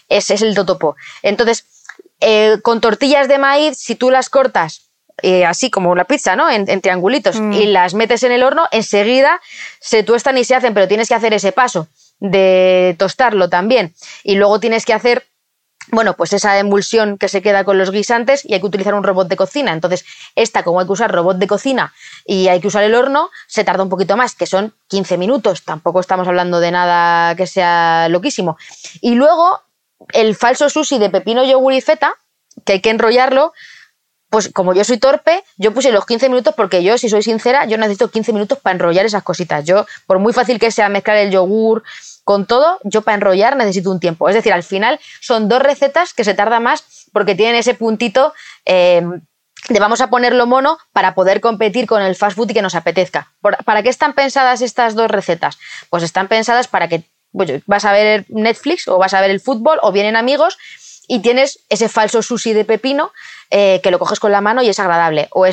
[0.08, 0.94] es, es el totopo.
[1.22, 1.66] Entonces,
[2.20, 4.86] eh, con tortillas de maíz, si tú las cortas
[5.22, 6.48] eh, así como la pizza, ¿no?
[6.48, 7.52] En, triangulitos, mm.
[7.54, 9.40] y las metes en el horno, enseguida
[9.80, 11.88] se tuestan y se hacen, pero tienes que hacer ese paso
[12.20, 13.94] de tostarlo también.
[14.22, 15.26] Y luego tienes que hacer
[15.92, 19.04] bueno, pues esa emulsión que se queda con los guisantes y hay que utilizar un
[19.04, 19.72] robot de cocina.
[19.72, 21.94] Entonces, esta, como hay que usar robot de cocina
[22.24, 25.62] y hay que usar el horno, se tarda un poquito más, que son 15 minutos.
[25.64, 28.56] Tampoco estamos hablando de nada que sea loquísimo.
[29.00, 29.60] Y luego,
[30.12, 32.14] el falso sushi de pepino, yogur y feta,
[32.64, 33.52] que hay que enrollarlo,
[34.28, 37.64] pues como yo soy torpe, yo puse los 15 minutos porque yo, si soy sincera,
[37.66, 39.64] yo necesito 15 minutos para enrollar esas cositas.
[39.64, 41.84] Yo, por muy fácil que sea mezclar el yogur
[42.26, 44.28] con todo, yo para enrollar necesito un tiempo.
[44.28, 48.34] Es decir, al final son dos recetas que se tarda más porque tienen ese puntito
[48.64, 49.00] eh,
[49.68, 52.74] de vamos a ponerlo mono para poder competir con el fast food y que nos
[52.74, 53.32] apetezca.
[53.64, 55.56] ¿Para qué están pensadas estas dos recetas?
[55.88, 57.04] Pues están pensadas para que
[57.64, 60.58] vas a ver Netflix o vas a ver el fútbol o vienen amigos
[61.06, 63.12] y tienes ese falso sushi de pepino
[63.50, 65.28] eh, que lo coges con la mano y es agradable.
[65.30, 65.46] O,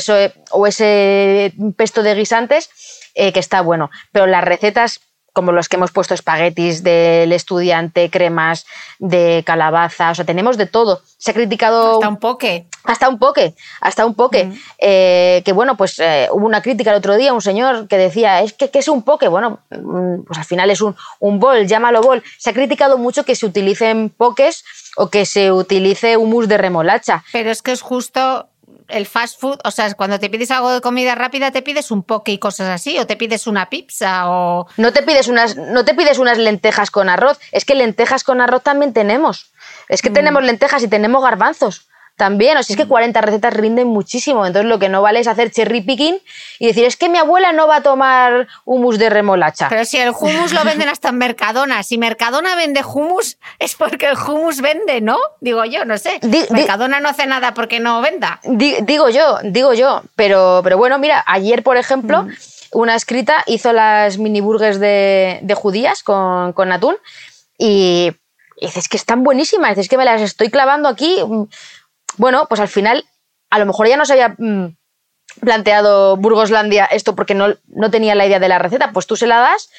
[0.51, 2.71] o ese pesto de guisantes
[3.13, 3.91] eh, que está bueno.
[4.11, 5.01] Pero las recetas
[5.33, 8.65] como los que hemos puesto espaguetis del estudiante, cremas
[8.99, 11.01] de calabaza, o sea, tenemos de todo.
[11.17, 11.95] Se ha criticado...
[11.95, 12.67] Hasta un poke.
[12.83, 14.51] Hasta un poke, hasta un poke.
[14.77, 18.41] Eh, que bueno, pues eh, hubo una crítica el otro día, un señor que decía,
[18.41, 19.27] es que ¿qué es un poke?
[19.27, 22.23] Bueno, mm, pues al final es un, un bol, llámalo bol.
[22.37, 24.63] Se ha criticado mucho que se utilicen pokes
[24.97, 27.23] o que se utilice humus de remolacha.
[27.31, 28.47] Pero es que es justo
[28.93, 32.03] el fast food, o sea, cuando te pides algo de comida rápida, te pides un
[32.03, 34.67] poke y cosas así, o te pides una pizza, o.
[34.77, 37.39] No te pides unas, no te pides unas lentejas con arroz.
[37.51, 39.51] Es que lentejas con arroz también tenemos.
[39.89, 40.13] Es que mm.
[40.13, 42.57] tenemos lentejas y tenemos garbanzos también.
[42.57, 43.23] O sea, es que 40 mm.
[43.23, 44.45] recetas rinden muchísimo.
[44.45, 46.17] Entonces, lo que no vale es hacer cherry picking
[46.59, 49.67] y decir, es que mi abuela no va a tomar hummus de remolacha.
[49.69, 51.83] Pero si el hummus lo venden hasta en Mercadona.
[51.83, 55.17] Si Mercadona vende hummus, es porque el hummus vende, ¿no?
[55.41, 56.19] Digo yo, no sé.
[56.49, 58.39] Mercadona no hace nada porque no venda.
[58.43, 60.03] digo yo, digo yo.
[60.15, 62.23] Pero, pero bueno, mira, ayer, por ejemplo.
[62.23, 62.31] Mm.
[62.73, 66.95] Una escrita hizo las mini burgers de, judías con, con atún
[67.57, 68.11] y,
[68.59, 71.17] dices que están buenísimas, dices que me las estoy clavando aquí
[72.17, 73.05] bueno, pues al final
[73.49, 74.75] a lo mejor ya no se había mm,
[75.41, 79.27] planteado Burgoslandia esto porque no, no tenía la idea de la receta, pues tú se
[79.27, 79.69] la das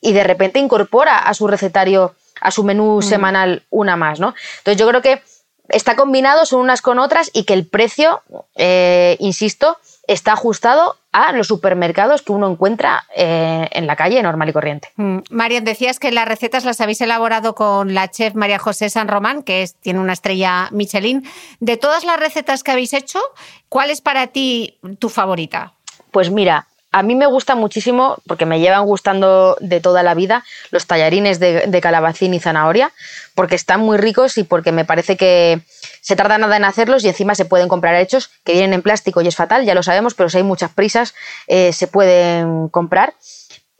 [0.00, 3.02] y de repente incorpora a su recetario, a su menú mm.
[3.02, 4.34] semanal una más, ¿no?
[4.58, 5.22] Entonces yo creo que
[5.68, 8.22] está combinado, son unas con otras y que el precio,
[8.54, 14.48] eh, insisto, está ajustado a los supermercados que uno encuentra eh, en la calle normal
[14.48, 14.88] y corriente.
[14.96, 15.18] Mm.
[15.30, 19.42] Marian, decías que las recetas las habéis elaborado con la chef María José San Román,
[19.42, 21.24] que tiene una estrella Michelin.
[21.60, 23.20] De todas las recetas que habéis hecho,
[23.68, 25.74] ¿cuál es para ti tu favorita?
[26.10, 30.44] Pues mira, a mí me gusta muchísimo, porque me llevan gustando de toda la vida,
[30.70, 32.92] los tallarines de, calabacín y zanahoria,
[33.34, 35.60] porque están muy ricos y porque me parece que
[36.02, 39.20] se tarda nada en hacerlos y encima se pueden comprar hechos, que vienen en plástico
[39.22, 41.16] y es fatal, ya lo sabemos, pero si hay muchas prisas,
[41.48, 43.14] eh, se pueden comprar.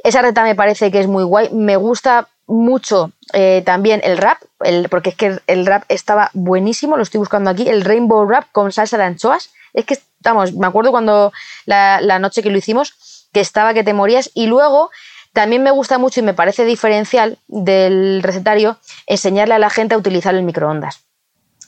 [0.02, 1.50] Esa receta me parece que es muy guay.
[1.52, 4.42] Me gusta mucho eh, también el wrap,
[4.90, 8.72] porque es que el wrap estaba buenísimo, lo estoy buscando aquí, el rainbow wrap con
[8.72, 9.50] salsa de anchoas.
[9.72, 11.32] Es que, estamos, me acuerdo cuando
[11.64, 12.94] la noche que lo hicimos,
[13.34, 14.30] que estaba que te morías.
[14.32, 14.90] Y luego
[15.34, 19.98] también me gusta mucho y me parece diferencial del recetario enseñarle a la gente a
[19.98, 21.04] utilizar el microondas.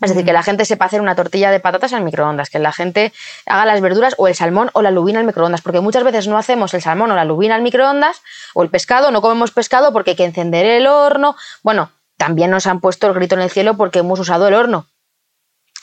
[0.02, 2.72] Es decir, que la gente sepa hacer una tortilla de patatas al microondas, que la
[2.72, 3.12] gente
[3.46, 6.36] haga las verduras o el salmón o la lubina al microondas, porque muchas veces no
[6.36, 8.20] hacemos el salmón o la lubina al microondas
[8.54, 11.34] o el pescado, no comemos pescado porque hay que encender el horno.
[11.62, 14.86] Bueno, también nos han puesto el grito en el cielo porque hemos usado el horno,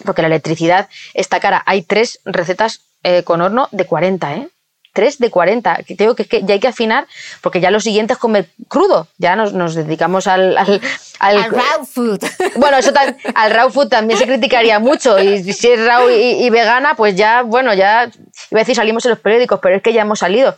[0.05, 1.63] porque la electricidad está cara.
[1.65, 4.49] Hay tres recetas eh, con horno de 40, ¿eh?
[4.93, 5.83] 3 de 40.
[5.85, 7.07] Que digo que, que ya hay que afinar
[7.41, 9.07] porque ya lo siguiente es comer crudo.
[9.17, 10.81] Ya nos, nos dedicamos al, al,
[11.19, 12.19] al, raw food.
[12.55, 12.91] Bueno, eso
[13.35, 15.19] al raw food también se criticaría mucho.
[15.19, 18.09] Y si es raw y, y, vegana, pues ya, bueno, ya
[18.51, 20.55] iba a decir salimos en los periódicos, pero es que ya hemos salido.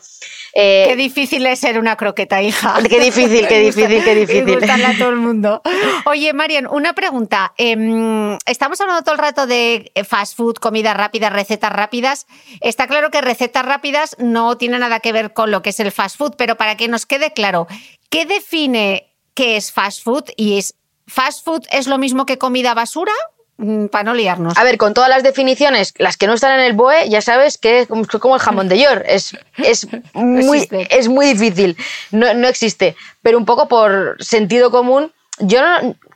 [0.58, 2.78] Eh, qué difícil es ser una croqueta, hija.
[2.90, 4.72] Qué difícil, qué difícil, qué difícil.
[4.72, 5.62] a todo el mundo.
[6.06, 7.54] Oye, Marian, una pregunta.
[7.58, 12.26] Em, estamos hablando todo el rato de fast food, comida rápida, recetas rápidas.
[12.62, 15.92] Está claro que recetas rápidas no tiene nada que ver con lo que es el
[15.92, 17.68] fast food, pero para que nos quede claro,
[18.10, 22.74] ¿qué define qué es fast food y es fast food es lo mismo que comida
[22.74, 23.12] basura
[23.92, 24.58] para no liarnos.
[24.58, 27.58] A ver, con todas las definiciones, las que no están en el BOE, ya sabes
[27.58, 29.04] que es como el jamón de york.
[29.08, 31.78] Es, es, muy, es muy difícil.
[32.12, 32.96] No, no, existe.
[33.22, 35.62] Pero un poco por sentido común, yo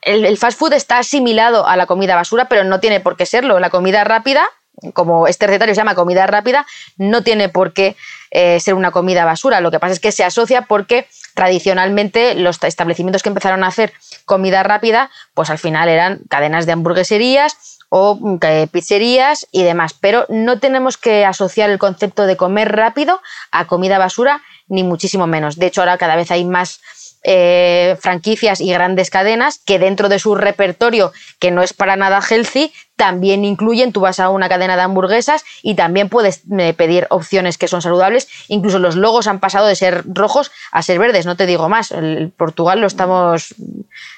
[0.02, 3.26] el, el, fast food está asimilado a la comida basura, pero no tiene por qué
[3.26, 3.60] serlo.
[3.60, 4.46] La comida rápida,
[4.94, 6.66] como este recetario se llama comida rápida,
[6.98, 7.96] no tiene por qué
[8.32, 9.62] eh, ser una comida basura.
[9.62, 11.08] Lo que pasa es que se asocia porque
[11.40, 13.94] tradicionalmente los establecimientos que empezaron a hacer
[14.26, 18.40] comida rápida, pues al final eran cadenas de hamburgueserías o mm,
[18.74, 19.94] pizzerías y demás.
[19.94, 23.22] Pero no tenemos que asociar el concepto de comer rápido
[23.52, 25.56] a comida basura, ni muchísimo menos.
[25.56, 26.82] De hecho, ahora cada vez hay más
[27.24, 32.22] eh, franquicias y grandes cadenas que dentro de su repertorio, que no es para nada
[32.22, 37.08] healthy, también incluyen, tú vas a una cadena de hamburguesas y también puedes eh, pedir
[37.10, 38.28] opciones que son saludables.
[38.48, 41.92] Incluso los logos han pasado de ser rojos a ser verdes, no te digo más.
[41.92, 43.56] El Portugal lo estamos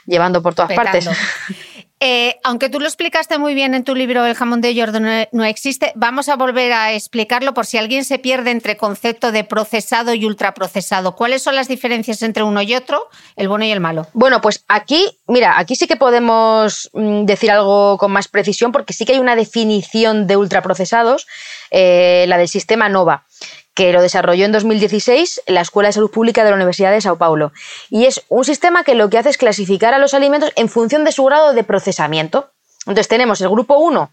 [0.06, 1.10] llevando por todas partes.
[2.04, 4.92] Eh, aunque tú lo explicaste muy bien en tu libro El jamón de York
[5.32, 9.44] no, existe, vamos a volver a explicarlo por si alguien se pierde entre concepto de
[9.44, 11.16] procesado y ultraprocesado.
[11.16, 14.08] ¿Cuáles son las diferencias entre uno y otro, el bueno y el malo?
[14.14, 18.94] Bueno, pues aquí, mira, aquí sí que podemos mm, decir algo con más precisión porque
[18.94, 21.28] sí que hay una definición de ultraprocesados,
[21.70, 23.28] eh, la del sistema NOVA
[23.74, 27.18] que lo desarrolló en 2016 la Escuela de Salud Pública de la Universidad de Sao
[27.18, 27.52] Paulo.
[27.90, 31.04] Y es un sistema que lo que hace es clasificar a los alimentos en función
[31.04, 32.52] de su grado de procesamiento.
[32.82, 34.12] Entonces tenemos el grupo 1,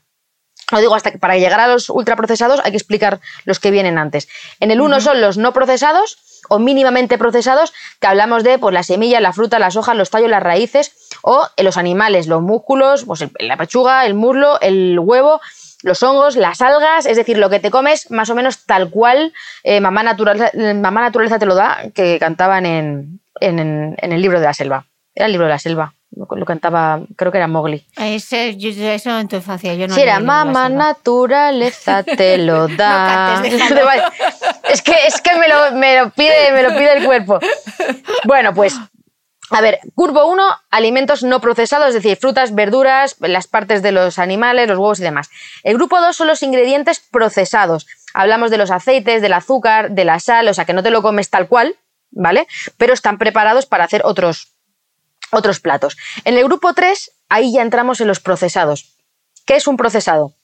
[0.71, 3.97] lo digo hasta que para llegar a los ultraprocesados hay que explicar los que vienen
[3.97, 4.29] antes.
[4.61, 6.19] En el 1 son los no procesados
[6.49, 10.31] o mínimamente procesados, que hablamos de pues, la semilla, la fruta, las hojas, los tallos,
[10.31, 15.41] las raíces, o en los animales, los músculos, pues, la pechuga, el muslo, el huevo,
[15.83, 19.33] los hongos, las algas, es decir, lo que te comes más o menos tal cual
[19.63, 24.55] eh, mamá, naturaleza, mamá Naturaleza te lo da, que cantaban en, el libro de la
[24.55, 24.87] selva.
[25.15, 25.95] Era el libro de la selva.
[26.11, 27.85] Lo, cantaba, creo que era Mowgli.
[27.97, 28.57] Ese,
[28.95, 29.95] eso en tu infancia, yo no.
[29.95, 33.43] Si era mamá naturaleza te lo da.
[34.69, 37.39] es que, es que me, lo, me, lo pide, me lo pide el cuerpo.
[38.25, 38.75] Bueno, pues
[39.51, 44.19] a ver, curvo 1, alimentos no procesados, es decir, frutas, verduras, las partes de los
[44.19, 45.31] animales, los huevos y demás.
[45.63, 47.87] El grupo 2 son los ingredientes procesados.
[48.13, 51.03] Hablamos de los aceites, del azúcar, de la sal, o sea que no te lo
[51.03, 51.77] comes tal cual,
[52.11, 52.47] ¿vale?
[52.77, 54.53] Pero están preparados para hacer otros,
[55.31, 55.97] otros platos.
[56.25, 58.97] En el grupo 3, ahí ya entramos en los procesados.
[59.47, 60.35] ¿Qué es un procesado?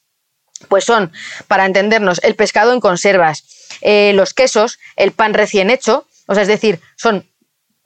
[0.68, 1.12] Pues son,
[1.46, 3.44] para entendernos, el pescado en conservas,
[3.82, 7.28] eh, los quesos, el pan recién hecho, o sea, es decir, son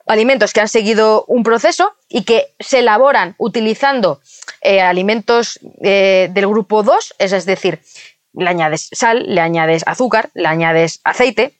[0.09, 4.19] alimentos que han seguido un proceso y que se elaboran utilizando
[4.61, 7.79] eh, alimentos eh, del grupo 2, es, decir,
[8.33, 11.59] le añades sal, le añades azúcar, le añades aceite,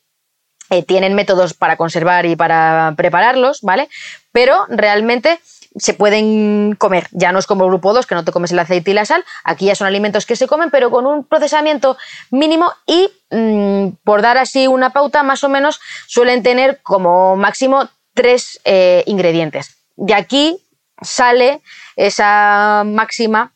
[0.72, 3.88] eh, tienen métodos para conservar y para prepararlos, ¿vale?
[4.32, 5.40] Pero realmente
[5.76, 7.08] se pueden comer.
[7.12, 9.06] Ya no es como el grupo 2, que no te comes el aceite y la
[9.06, 9.24] sal.
[9.44, 11.98] Aquí ya son alimentos que se comen, pero con un procesamiento
[12.32, 17.90] mínimo y, mm, por dar así una pauta, más o menos suelen tener como máximo
[18.20, 19.78] tres eh, ingredientes.
[19.96, 20.58] De aquí
[21.02, 21.62] sale
[21.96, 23.54] esa máxima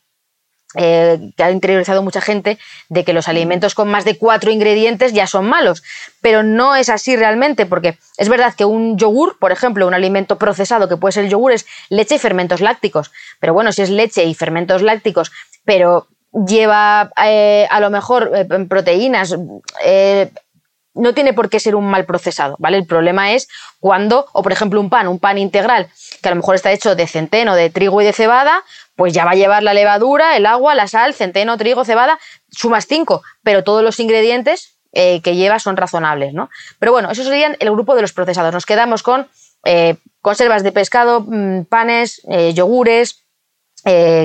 [0.74, 5.12] eh, que ha interiorizado mucha gente de que los alimentos con más de cuatro ingredientes
[5.12, 5.82] ya son malos,
[6.22, 10.38] pero no es así realmente, porque es verdad que un yogur, por ejemplo, un alimento
[10.38, 13.90] procesado que puede ser el yogur es leche y fermentos lácticos, pero bueno, si es
[13.90, 15.30] leche y fermentos lácticos,
[15.66, 18.32] pero lleva eh, a lo mejor
[18.66, 19.36] proteínas,
[20.94, 22.78] no tiene por qué ser un mal procesado, ¿vale?
[22.78, 23.48] El problema es
[23.80, 25.88] cuando, o por ejemplo un pan, un pan integral,
[26.22, 28.62] que a lo mejor está hecho de centeno, de trigo y de cebada,
[28.96, 32.18] pues ya va a llevar la levadura, el agua, la sal, centeno, trigo, cebada,
[32.50, 36.48] sumas cinco, pero todos los ingredientes eh, que lleva son razonables, ¿no?
[36.78, 38.54] Pero bueno, eso serían el grupo de los procesados.
[38.54, 39.26] Nos quedamos con
[39.64, 43.20] eh, conservas de pescado, mm, panes, eh, yogures,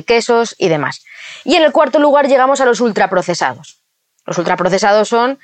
[0.05, 1.03] quesos y demás.
[1.43, 3.81] Y en el cuarto lugar llegamos a los ultraprocesados.
[4.25, 5.37] Los ultraprocesados son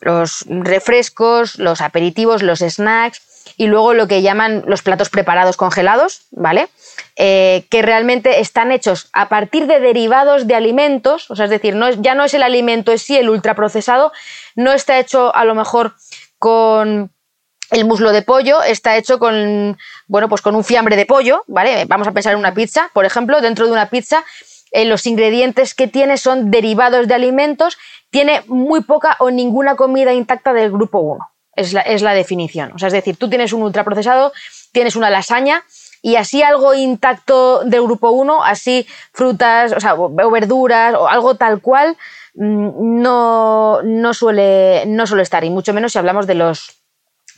[0.00, 3.22] los refrescos, los aperitivos, los snacks
[3.56, 6.68] y luego lo que llaman los platos preparados congelados, ¿vale?
[7.16, 11.74] Eh, que realmente están hechos a partir de derivados de alimentos, o sea, es decir,
[11.74, 14.12] no ya no es el alimento en sí, el ultraprocesado,
[14.54, 15.94] no está hecho a lo mejor
[16.38, 17.10] con
[17.70, 21.84] el muslo de pollo, está hecho con, bueno, pues con un fiambre de pollo, ¿vale?
[21.86, 24.24] Vamos a pensar en una pizza, por ejemplo, dentro de una pizza
[24.72, 27.78] eh, los ingredientes que tiene son derivados de alimentos
[28.10, 31.28] tiene muy poca o ninguna comida intacta del grupo 1.
[31.54, 32.72] Es la, es la definición.
[32.74, 34.32] O sea, es decir, tú tienes un ultraprocesado,
[34.72, 35.64] tienes una lasaña
[36.02, 41.34] y así algo intacto del grupo 1, así frutas, o, sea, o verduras o algo
[41.34, 41.96] tal cual,
[42.34, 46.76] mm, no, no, suele, no suele estar, y mucho menos si hablamos de los,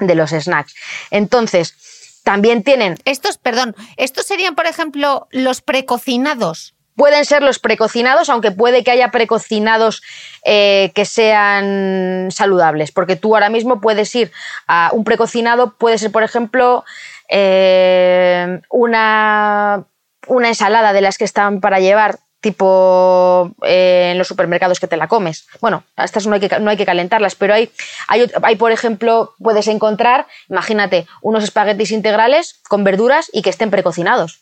[0.00, 0.74] de los snacks.
[1.10, 2.98] Entonces, también tienen.
[3.06, 6.74] Estos, perdón, estos serían, por ejemplo, los precocinados.
[6.98, 10.02] Pueden ser los precocinados, aunque puede que haya precocinados
[10.44, 14.32] eh, que sean saludables, porque tú ahora mismo puedes ir
[14.66, 16.84] a un precocinado, puede ser, por ejemplo,
[17.28, 19.84] eh, una,
[20.26, 24.96] una ensalada de las que están para llevar tipo eh, en los supermercados que te
[24.96, 25.46] la comes.
[25.60, 27.70] Bueno, estas no hay que, no hay que calentarlas, pero hay,
[28.08, 33.70] hay, hay, por ejemplo, puedes encontrar, imagínate, unos espaguetis integrales con verduras y que estén
[33.70, 34.40] precocinados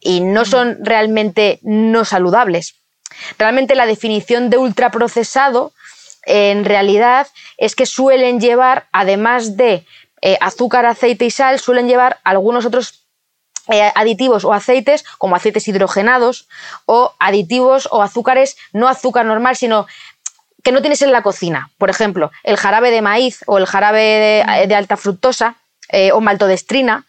[0.00, 2.74] y no son realmente no saludables.
[3.38, 5.72] Realmente la definición de ultraprocesado
[6.24, 7.26] en realidad
[7.56, 9.86] es que suelen llevar, además de
[10.20, 13.04] eh, azúcar, aceite y sal suelen llevar algunos otros
[13.68, 16.48] eh, aditivos o aceites, como aceites hidrogenados,
[16.86, 19.86] o aditivos o azúcares, no azúcar normal, sino
[20.62, 21.70] que no tienes en la cocina.
[21.78, 25.56] Por ejemplo, el jarabe de maíz o el jarabe de, alta fructosa
[25.90, 27.06] eh, o maltodestrina.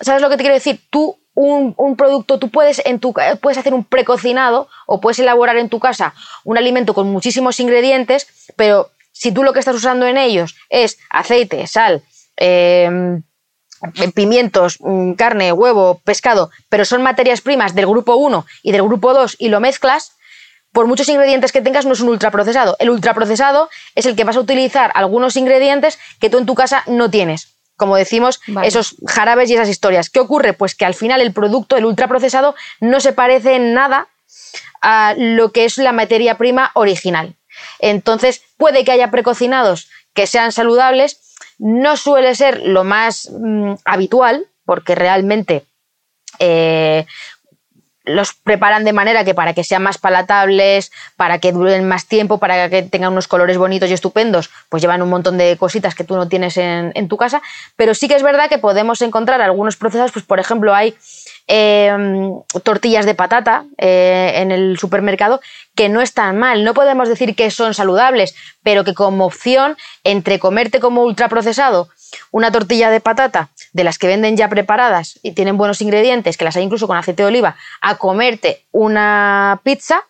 [0.00, 0.80] ¿Sabes lo que te quiero decir?
[0.88, 5.68] Tú un, producto, tú puedes, en tu, puedes hacer un precocinado o puedes elaborar en
[5.68, 6.14] tu casa
[6.44, 8.26] un alimento con muchísimos ingredientes,
[8.56, 12.02] pero si tú lo que estás usando en ellos es aceite, sal,
[12.36, 13.22] em,
[14.14, 19.14] pimientos, mm, carne, huevo, pescado, pero son materias primas del grupo 1 y del grupo
[19.14, 20.12] 2 y lo mezclas,
[20.72, 22.76] por muchos ingredientes que tengas no es un ultraprocesado.
[22.78, 26.84] El ultraprocesado es el que vas a utilizar algunos ingredientes que tú en tu casa
[26.86, 27.49] no tienes.
[27.80, 30.10] Como decimos, esos jarabes y esas historias.
[30.10, 30.52] ¿Qué ocurre?
[30.52, 34.08] Pues que al final el producto, el ultraprocesado, no se parece en nada
[34.82, 37.36] a lo que es la materia prima original.
[37.78, 41.20] Entonces, puede que haya precocinados que sean saludables,
[41.58, 45.64] no suele ser lo más mm, habitual, porque realmente
[46.38, 47.06] eh,
[48.14, 52.38] los preparan de manera que para que sean más palatables, para que duren más tiempo,
[52.38, 56.04] para que tengan unos colores bonitos y estupendos, pues llevan un montón de cositas que
[56.04, 57.42] tú no tienes en, tu casa.
[57.76, 60.94] Pero sí que es verdad que podemos encontrar algunos procesados, pues por ejemplo hay
[61.52, 62.30] Em,
[62.62, 65.40] tortillas de patata eh, en el supermercado
[65.74, 66.62] que no están mal.
[66.62, 71.88] No podemos decir que son saludables, pero que como opción entre comerte como ultraprocesado
[72.30, 76.44] una tortilla de patata de las que venden ya preparadas y tienen buenos ingredientes, que
[76.44, 80.04] las hay incluso con aceite de oliva, a comerte una pizza,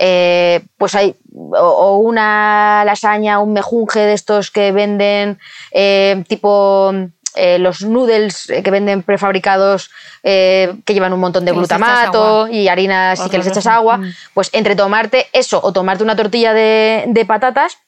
[0.00, 5.40] eh, pues hay o, una lasaña, un mejunje de estos que venden
[5.72, 6.92] eh, tipo
[7.34, 9.90] eh, los noodles que venden prefabricados
[10.22, 14.14] que llevan un montón de glutamato y harinas y que les echas agua, mm.
[14.34, 17.78] pues entre tomarte eso o tomarte una tortilla de, de patatas,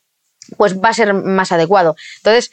[0.57, 1.97] pues va a ser más adecuado.
[2.19, 2.51] Entonces,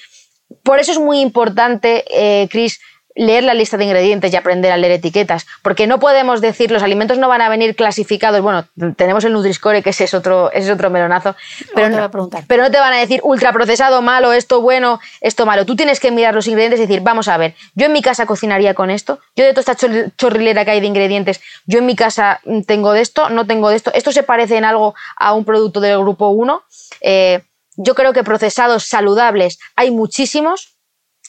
[0.64, 2.06] por eso es muy importante,
[2.50, 2.80] Chris,
[3.18, 6.84] leer la lista de ingredientes y aprender a leer etiquetas, porque no podemos decir los
[6.84, 8.42] alimentos no van a venir clasificados.
[8.42, 11.36] Bueno, tenemos el Nutri-Score, que ese es otro, ese es otro melonazo,
[11.74, 15.66] pero, no, pero no te van a decir ultraprocesado malo, esto bueno, esto malo.
[15.66, 18.26] Tú tienes que mirar los ingredientes y decir, vamos a ver, yo en mi casa
[18.26, 21.96] cocinaría con esto, yo de toda esta chorrilera que hay de ingredientes, yo en mi
[21.96, 25.44] casa tengo de esto, no tengo de esto, esto se parece en algo a un
[25.44, 26.64] producto del grupo 1.
[27.02, 27.42] Eh,
[27.78, 30.78] yo creo que procesados saludables hay muchísimos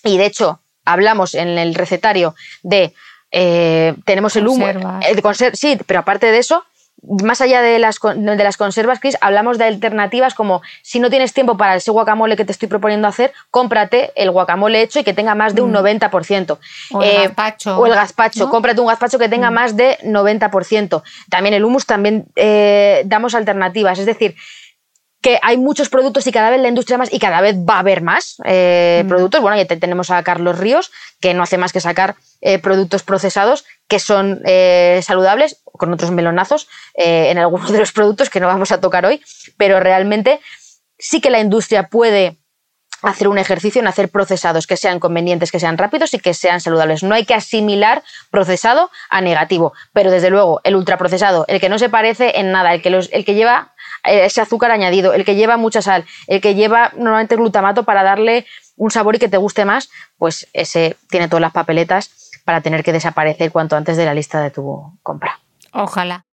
[0.02, 2.94] y de hecho hablamos en el recetario de
[3.30, 6.64] eh, tenemos el humo, de sí, pero aparte de eso,
[7.02, 11.32] más allá de las, de las conservas, Chris, hablamos de alternativas como si no tienes
[11.32, 15.14] tiempo para ese guacamole que te estoy proponiendo hacer, cómprate el guacamole hecho y que
[15.14, 16.58] tenga más de un 90%.
[16.90, 16.96] Mm.
[16.96, 17.78] O el eh, gazpacho.
[17.78, 19.54] O el gazpacho, cómprate un gazpacho que tenga mm.
[19.54, 21.02] más de 90%.
[21.30, 24.34] También el humus también eh, damos alternativas, es decir,
[25.20, 27.78] que hay muchos productos y cada vez la industria más y cada vez va a
[27.80, 29.08] haber más eh, mm.
[29.08, 29.40] productos.
[29.40, 33.64] Bueno, ya tenemos a Carlos Ríos, que no hace más que sacar eh, productos procesados
[33.88, 38.72] que son eh, saludables, con otros melonazos en algunos de los productos que no vamos
[38.72, 39.22] a tocar hoy,
[39.56, 40.40] pero realmente
[40.98, 42.38] sí que la industria puede
[43.02, 46.60] hacer un ejercicio en hacer procesados que sean convenientes, que sean rápidos y que sean
[46.60, 47.02] saludables.
[47.02, 51.78] No hay que asimilar procesado a negativo, pero desde luego el ultraprocesado, el que no
[51.78, 53.72] se parece en nada, el que, el que lleva
[54.08, 58.46] ese azúcar añadido, el que lleva mucha sal, el que lleva normalmente glutamato para darle
[58.76, 62.82] un sabor y que te guste más, pues ese tiene todas las papeletas para tener
[62.82, 65.40] que desaparecer cuanto antes de la lista de tu compra.
[65.72, 66.24] Ojalá.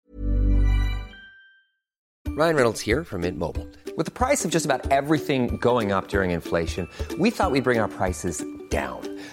[2.38, 3.66] Ryan Reynolds here from Mint Mobile.
[3.98, 7.80] With the price of just about everything going up during inflation, we thought we'd bring
[7.80, 9.00] our prices down.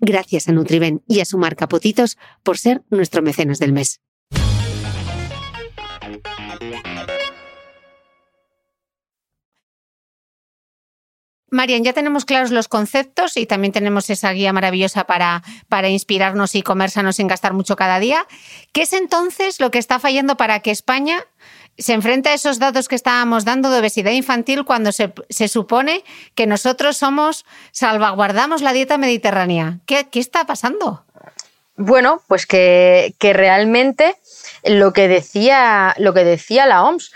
[0.00, 4.00] Gracias a Nutriben y a su marca Potitos por ser nuestro mecenas del mes.
[11.52, 16.54] Marian, ya tenemos claros los conceptos y también tenemos esa guía maravillosa para, para inspirarnos
[16.54, 18.24] y comérsanos sin gastar mucho cada día.
[18.72, 21.26] ¿Qué es entonces lo que está fallando para que España
[21.80, 26.04] se enfrente a esos datos que estábamos dando de obesidad infantil cuando se, se supone
[26.34, 29.78] que nosotros somos, salvaguardamos la dieta mediterránea?
[29.86, 31.04] ¿Qué, qué está pasando?
[31.76, 34.16] Bueno, pues que, que realmente
[34.64, 37.10] lo que decía, lo que decía la OMS,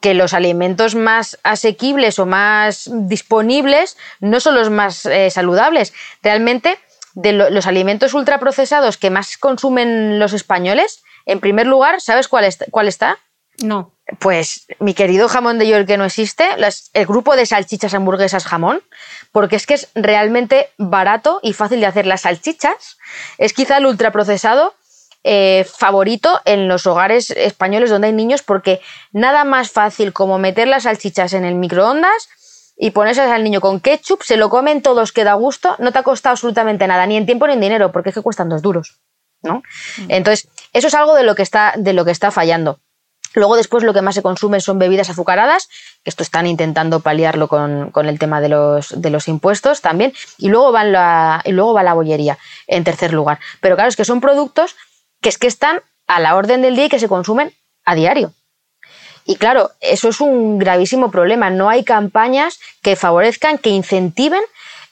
[0.00, 5.92] que los alimentos más asequibles o más disponibles no son los más eh, saludables.
[6.22, 6.78] Realmente,
[7.14, 12.46] de lo- los alimentos ultraprocesados que más consumen los españoles, en primer lugar, ¿sabes cuál,
[12.70, 13.18] cuál está?
[13.62, 13.92] No.
[14.18, 18.44] Pues mi querido jamón de york que no existe, las- el grupo de salchichas, hamburguesas,
[18.44, 18.82] jamón,
[19.32, 22.06] porque es que es realmente barato y fácil de hacer.
[22.06, 22.98] Las salchichas
[23.38, 24.74] es quizá el ultraprocesado
[25.24, 28.80] eh, favorito en los hogares españoles donde hay niños, porque
[29.12, 32.28] nada más fácil como meter las salchichas en el microondas
[32.76, 36.00] y ponerse al niño con ketchup, se lo comen todos que da gusto, no te
[36.00, 38.62] ha costado absolutamente nada, ni en tiempo ni en dinero, porque es que cuestan dos
[38.62, 38.98] duros.
[39.44, 39.62] ¿no?
[40.08, 42.80] Entonces, eso es algo de lo que está, de lo que está fallando.
[43.34, 45.68] Luego después lo que más se consume son bebidas azucaradas,
[46.02, 50.12] que esto están intentando paliarlo con, con el tema de los, de los impuestos también,
[50.38, 53.38] y luego, va la, y luego va la bollería en tercer lugar.
[53.60, 54.76] Pero claro, es que son productos
[55.20, 57.52] que es que están a la orden del día y que se consumen
[57.84, 58.32] a diario.
[59.24, 61.48] Y claro, eso es un gravísimo problema.
[61.48, 64.42] No hay campañas que favorezcan, que incentiven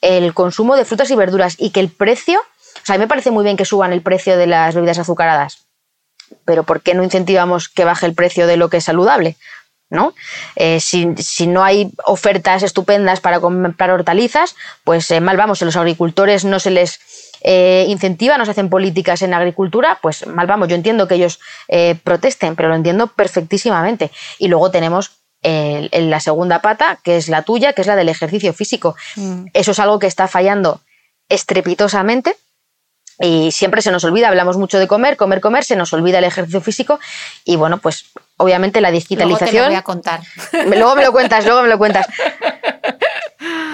[0.01, 3.09] el consumo de frutas y verduras y que el precio, o sea, a mí me
[3.09, 5.67] parece muy bien que suban el precio de las bebidas azucaradas,
[6.45, 9.37] pero ¿por qué no incentivamos que baje el precio de lo que es saludable?
[9.93, 10.15] ¿No?
[10.55, 14.55] Eh, si, si no hay ofertas estupendas para comprar hortalizas,
[14.85, 17.01] pues eh, mal vamos, si a los agricultores no se les
[17.43, 20.69] eh, incentiva, no se hacen políticas en agricultura, pues mal vamos.
[20.69, 21.41] Yo entiendo que ellos
[22.05, 24.13] protesten, pero lo entiendo perfectísimamente.
[24.39, 25.13] Y luego tenemos
[25.43, 28.95] el- el- la segunda pata, que es la tuya, que es la del ejercicio físico.
[29.55, 30.83] Eso es algo que está fallando
[31.31, 32.37] estrepitosamente
[33.21, 36.25] y siempre se nos olvida, hablamos mucho de comer, comer, comer, se nos olvida el
[36.25, 36.99] ejercicio físico
[37.45, 38.07] y bueno, pues
[38.39, 39.67] obviamente la Luego te lo digitalización...
[39.67, 40.21] voy a contar.
[40.67, 42.07] Luego me lo cuentas, luego me lo cuentas.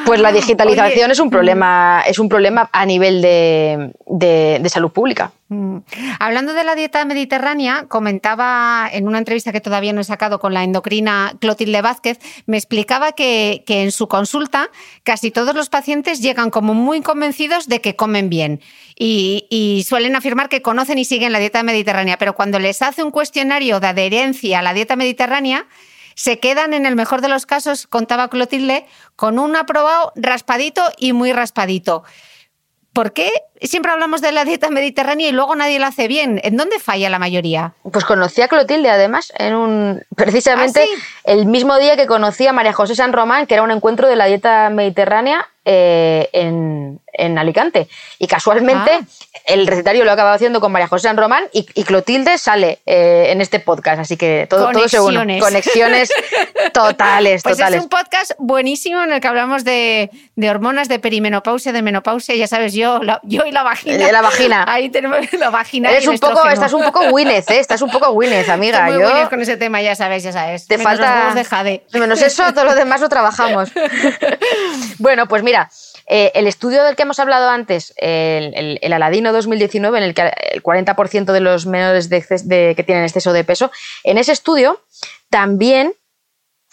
[0.07, 4.69] Pues la digitalización Oye, es un problema, es un problema a nivel de, de- de
[4.69, 5.33] salud pública.
[5.49, 5.79] Mm.
[6.19, 10.55] Hablando de la dieta mediterránea, comentaba en una entrevista que todavía no he sacado con
[10.55, 14.71] la endocrina Clotilde Vázquez, me explicaba que, que en su consulta
[15.03, 18.61] casi todos los pacientes llegan como muy convencidos de que comen bien
[18.99, 23.03] y, y suelen afirmar que conocen y siguen la dieta mediterránea, pero cuando les hace
[23.03, 25.67] un cuestionario de adherencia a la dieta mediterránea,
[26.17, 31.13] se quedan en el mejor de los casos, contaba Clotilde, con un aprobado raspadito y
[31.13, 32.03] muy raspadito.
[32.95, 33.31] ¿Por qué
[33.63, 36.41] siempre hablamos de la dieta mediterránea y luego nadie la hace bien?
[36.45, 37.73] ¿En dónde falla la mayoría?
[37.91, 41.03] Pues conocí a Clotilde además en un precisamente ¿Ah, sí?
[41.25, 44.17] el mismo día que conocí a María José San Román, que era un encuentro de
[44.17, 47.89] la dieta mediterránea eh, en, en Alicante.
[48.19, 49.01] Y casualmente Ah.
[49.47, 52.79] el recetario lo he acabado haciendo con María José San Román y, y Clotilde sale
[52.87, 54.01] eh, en este podcast.
[54.01, 55.41] Así que todo, todo se une.
[55.41, 55.43] Conexiones.
[55.43, 56.11] Conexiones
[56.73, 57.79] totales, Pues totales.
[57.79, 62.35] es un podcast buenísimo en el que hablamos de, de hormonas, de perimenopausia, de menopausia.
[62.37, 63.97] Ya sabes, yo, la- yo y la vagina.
[64.07, 64.65] De la vagina.
[64.69, 65.89] Ahí tenemos la vagina.
[65.91, 66.55] y Eres el un poco, estrógeno.
[66.55, 67.59] estás un poco Gwyneth, ¿eh?
[67.61, 68.87] Estás un poco Gwyneth, amiga.
[68.89, 70.67] Estoy muy Yo- con ese tema, ya sabes, ya sabes.
[70.67, 71.25] Te Menos falta.
[71.27, 71.87] los de jade.
[71.93, 73.71] Menos eso, todo lo demás lo trabajamos.
[74.99, 75.71] bueno, pues mira,
[76.09, 80.15] eh, el estudio del que hemos hablado antes, el, el- el Aladino 2019, en el
[80.15, 83.71] que el 40% de los menores de exces- de- que tienen exceso de peso,
[84.05, 84.81] en ese estudio
[85.31, 85.95] también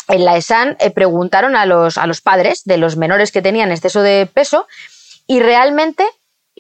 [0.09, 3.71] en la ESAN eh, preguntaron a los, a los padres de los menores que tenían
[3.71, 4.67] exceso de peso
[5.27, 6.05] y realmente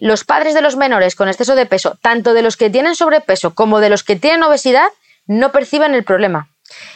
[0.03, 3.55] los padres de los menores con exceso de peso, tanto de los que tienen sobrepeso
[3.55, 4.89] como de los que tienen obesidad,
[5.27, 6.49] no perciben el problema.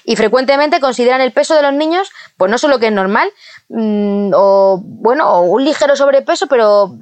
[0.03, 3.31] Y frecuentemente consideran el peso de los niños, pues no solo que es normal,
[3.69, 6.97] mm, o bueno, o un ligero sobrepeso, pero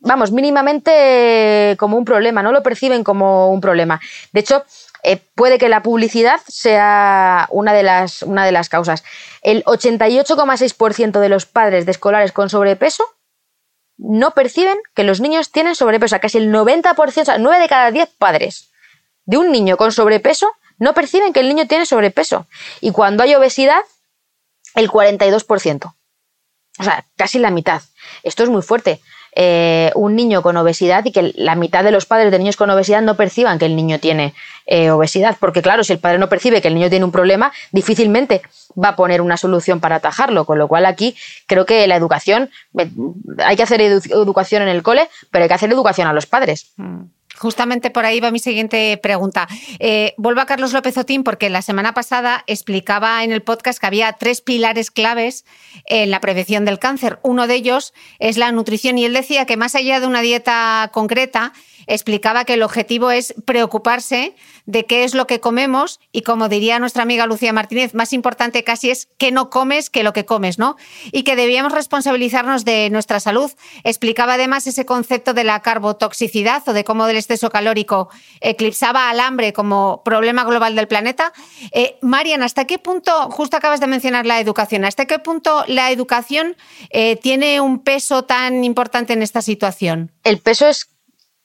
[0.00, 4.00] vamos, mínimamente como un problema, no lo perciben como un problema.
[4.32, 4.64] De hecho,
[5.04, 9.04] eh, puede que la publicidad sea una de las, una de las causas.
[9.40, 13.04] El 88,6% de los padres de escolares con sobrepeso
[14.02, 16.18] no perciben que los niños tienen sobrepeso.
[16.20, 18.70] casi el 90%, o sea, 9 de cada 10 padres
[19.24, 22.46] de un niño con sobrepeso no perciben que el niño tiene sobrepeso.
[22.80, 23.80] Y cuando hay obesidad,
[24.74, 25.94] el 42%.
[26.78, 27.82] O sea, casi la mitad.
[28.24, 29.00] Esto es muy fuerte.
[29.34, 32.68] Eh, un niño con obesidad y que la mitad de los padres de niños con
[32.68, 34.34] obesidad no perciban que el niño tiene
[34.66, 35.38] eh, obesidad.
[35.40, 38.42] Porque claro, si el padre no percibe que el niño tiene un problema, difícilmente
[38.82, 40.44] va a poner una solución para atajarlo.
[40.44, 41.16] Con lo cual aquí
[41.46, 42.90] creo que la educación, eh,
[43.38, 46.72] hay que hacer educación en el cole, pero hay que hacer educación a los padres.
[46.76, 47.04] Mm.
[47.42, 49.48] Justamente por ahí va mi siguiente pregunta.
[49.80, 53.86] Eh, vuelvo a Carlos López Otín porque la semana pasada explicaba en el podcast que
[53.86, 55.44] había tres pilares claves
[55.86, 57.18] en la prevención del cáncer.
[57.24, 60.88] Uno de ellos es la nutrición y él decía que más allá de una dieta
[60.92, 61.52] concreta,
[61.86, 64.34] explicaba que el objetivo es preocuparse
[64.66, 68.64] de qué es lo que comemos y como diría nuestra amiga Lucía Martínez, más importante
[68.64, 70.76] casi es qué no comes que lo que comes, ¿no?
[71.10, 73.50] Y que debíamos responsabilizarnos de nuestra salud.
[73.84, 78.08] Explicaba además ese concepto de la carbotoxicidad o de cómo el exceso calórico
[78.40, 81.32] eclipsaba al hambre como problema global del planeta.
[81.72, 85.90] Eh, Marian, ¿hasta qué punto, justo acabas de mencionar la educación, hasta qué punto la
[85.90, 86.56] educación
[86.90, 90.12] eh, tiene un peso tan importante en esta situación?
[90.24, 90.91] El peso es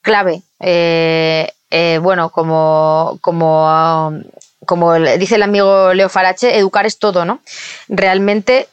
[0.08, 0.42] clave.
[0.62, 4.14] Eh, eh, bueno, como, como,
[4.66, 7.42] como dice el amigo Leo Farache, educar es todo, ¿no?
[7.90, 8.70] Realmente,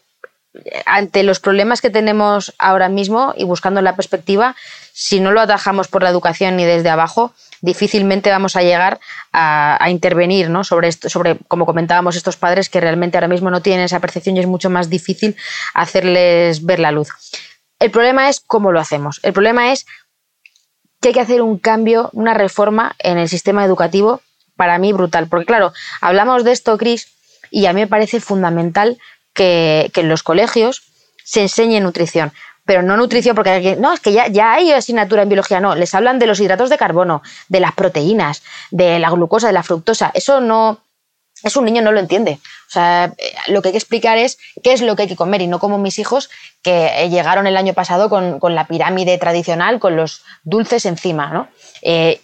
[0.86, 4.54] ante los problemas que tenemos ahora mismo y buscando la perspectiva,
[4.92, 7.32] si no lo atajamos por la educación ni desde abajo,
[7.62, 9.00] difícilmente vamos a llegar
[9.32, 10.62] a, intervenir ¿no?
[10.62, 14.36] sobre, esto, sobre, como comentábamos, estos padres que realmente ahora mismo no tienen esa percepción
[14.36, 15.34] y es mucho más difícil
[15.74, 17.08] hacerles ver la luz.
[17.80, 19.18] El problema es cómo lo hacemos.
[19.24, 19.84] El problema es
[21.04, 24.22] que hay que hacer un cambio, una reforma en el sistema educativo,
[24.56, 25.28] para mí brutal.
[25.28, 27.08] Porque claro, hablamos de esto, Cris,
[27.50, 28.98] y a mí me parece fundamental
[29.34, 30.82] que, en los colegios
[31.22, 32.32] se enseñe nutrición.
[32.64, 35.94] Pero no nutrición porque no, es que ya, ya hay asignatura en biología, no, les
[35.94, 40.10] hablan de los hidratos de carbono, de las proteínas, de la glucosa, de la fructosa.
[40.14, 40.78] Eso no,
[41.44, 42.38] es un niño no lo entiende.
[42.68, 45.16] O sea, eh, lo que hay que explicar es qué es lo que hay que
[45.16, 46.30] comer y no como mis hijos
[46.62, 51.48] que eh, llegaron el año pasado con, la pirámide tradicional, con los dulces encima, ¿no?
[51.82, 52.20] Eh,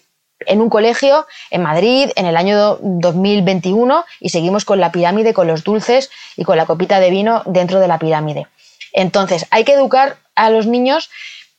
[0.46, 5.46] en un colegio en Madrid en el año 2021 y seguimos con la pirámide, con
[5.46, 8.46] los dulces y con la copita de vino dentro de la pirámide.
[8.94, 11.10] Entonces, hay que educar a los niños,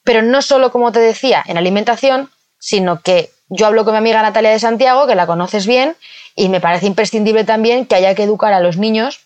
[0.04, 4.22] pero no solo, como te decía, en alimentación, sino que yo hablo con mi amiga
[4.22, 5.96] Natalia de Santiago, que la conoces bien,
[6.36, 9.22] y me parece imprescindible también que haya que educar a los niños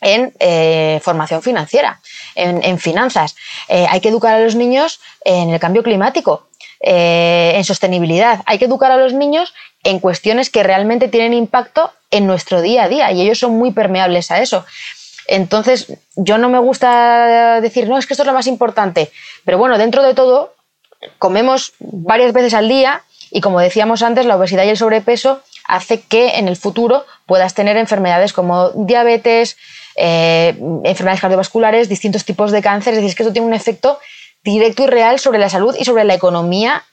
[0.00, 2.00] en eh, formación financiera,
[2.34, 3.36] en, finanzas.
[3.68, 6.48] Eh, hay que educar a los niños en el cambio climático,
[6.80, 8.42] eh, en sostenibilidad.
[8.44, 12.84] Hay que educar a los niños en cuestiones que realmente tienen impacto en nuestro día
[12.84, 14.66] a día y ellos son muy permeables a eso.
[15.26, 19.10] Entonces, yo no me gusta decir, no, es que esto es lo más importante,
[19.44, 20.54] pero bueno, dentro de todo,
[21.18, 25.42] comemos varias veces al día y como decíamos antes, la obesidad y el sobrepeso
[25.74, 29.56] hace que en el futuro puedas tener enfermedades como diabetes,
[29.96, 32.94] eh, enfermedades cardiovasculares, distintos tipos de cáncer.
[32.94, 33.98] Es decir, es que eso tiene un efecto
[34.42, 36.84] directo y real sobre la salud y sobre la economía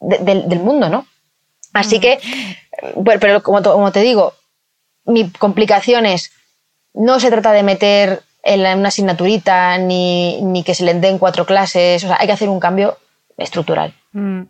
[0.00, 1.06] del mundo, ¿no?
[1.72, 2.00] Así mm.
[2.00, 2.18] que,
[3.04, 4.34] pero como, te digo,
[5.04, 6.32] mi complicación es,
[6.94, 11.46] no se trata de meter en una asignaturita ni, ni que se le den cuatro
[11.46, 12.98] clases, o sea, hay que hacer un cambio
[13.36, 13.94] estructural.
[14.12, 14.42] Mm.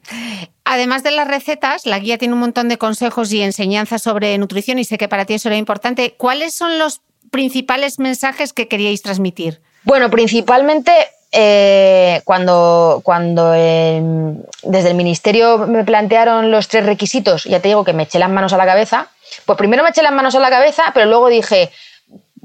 [0.64, 4.78] Además de las recetas, la guía tiene un montón de consejos y enseñanzas sobre nutrición
[4.78, 6.14] y sé que para ti eso era importante.
[6.16, 7.00] ¿Cuáles son los
[7.30, 9.60] principales mensajes que queríais transmitir?
[9.84, 10.92] Bueno, principalmente
[11.32, 17.92] eh, cuando, cuando desde el ministerio me plantearon los tres requisitos, ya te digo que
[17.92, 19.08] me eché las manos a la cabeza,
[19.46, 21.70] pues primero me eché las manos a la cabeza, pero luego dije,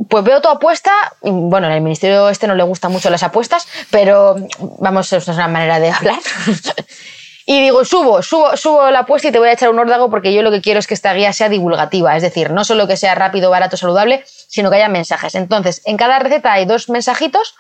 [0.10, 0.92] pues veo tu apuesta,
[1.22, 4.36] bueno, en el ministerio este no le gustan mucho las apuestas, pero
[4.80, 6.20] vamos, es una manera de hablar.
[7.46, 10.34] y digo, subo, subo, subo la apuesta y te voy a echar un órdago porque
[10.34, 12.98] yo lo que quiero es que esta guía sea divulgativa, es decir, no solo que
[12.98, 15.34] sea rápido, barato, saludable, sino que haya mensajes.
[15.36, 17.56] Entonces, en cada receta hay dos mensajitos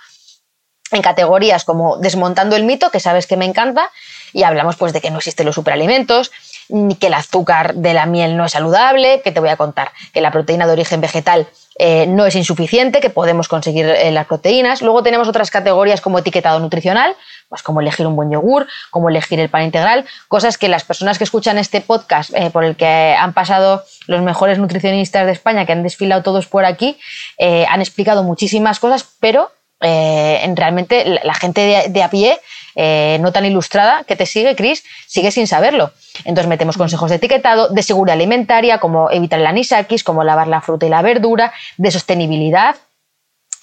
[0.91, 3.91] en categorías como desmontando el mito, que sabes que me encanta,
[4.33, 6.31] y hablamos pues de que no existen los superalimentos,
[6.69, 9.91] ni que el azúcar de la miel no es saludable, que te voy a contar,
[10.13, 11.47] que la proteína de origen vegetal
[11.78, 14.82] eh, no es insuficiente, que podemos conseguir eh, las proteínas.
[14.82, 17.15] Luego tenemos otras categorías como etiquetado nutricional,
[17.49, 21.17] pues cómo elegir un buen yogur, cómo elegir el pan integral, cosas que las personas
[21.17, 25.65] que escuchan este podcast, eh, por el que han pasado los mejores nutricionistas de España,
[25.65, 26.97] que han desfilado todos por aquí,
[27.39, 29.51] han explicado muchísimas cosas, pero
[29.82, 32.39] en realmente la, gente de, a pie,
[32.76, 35.91] no tan ilustrada, que te sigue, Cris, sigue sin saberlo.
[36.26, 40.61] Entonces metemos consejos de etiquetado, de seguridad alimentaria, como evitar el anisakis, como lavar la
[40.61, 42.76] fruta y la verdura, de sostenibilidad,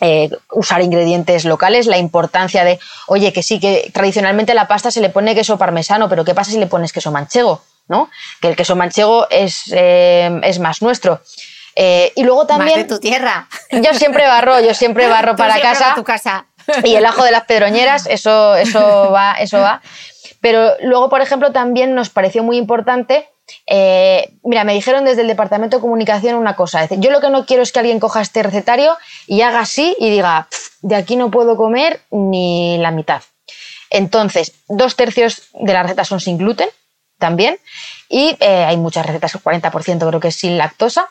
[0.00, 4.90] eh, usar ingredientes locales, la importancia de, oye, que sí, que tradicionalmente a la pasta
[4.90, 7.62] se le pone queso parmesano, pero ¿qué pasa si le pones queso manchego?
[7.88, 8.10] ¿no?
[8.40, 11.20] Que el queso manchego es, eh, es más nuestro.
[11.74, 12.80] Eh, y luego también...
[12.80, 13.48] Más de tu tierra.
[13.70, 15.94] Yo siempre barro, yo siempre barro para casa.
[15.94, 16.46] tu casa.
[16.84, 19.82] Y el ajo de las pedroñeras, eso, eso va, eso va.
[20.40, 23.28] Pero luego, por ejemplo, también nos pareció muy importante
[23.66, 26.86] eh, mira, me dijeron desde el departamento de comunicación una cosa.
[26.90, 28.96] yo lo que no quiero es que alguien coja este recetario
[29.26, 30.48] y haga así y diga,
[30.80, 33.22] de aquí no puedo comer ni la mitad.
[33.90, 36.68] Entonces, dos tercios de las recetas son sin gluten
[37.18, 37.58] también
[38.08, 41.08] y eh, hay muchas recetas, el 40% creo que es sin lactosa.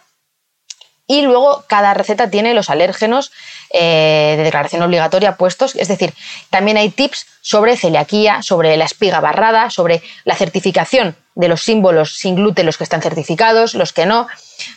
[1.07, 3.31] Y luego cada receta tiene los alérgenos
[3.73, 5.75] eh, de declaración obligatoria puestos.
[5.75, 6.13] Es decir,
[6.49, 12.17] también hay tips sobre celiaquía, sobre la espiga barrada, sobre la certificación de los símbolos
[12.17, 14.27] sin gluten, los que están certificados, los que no.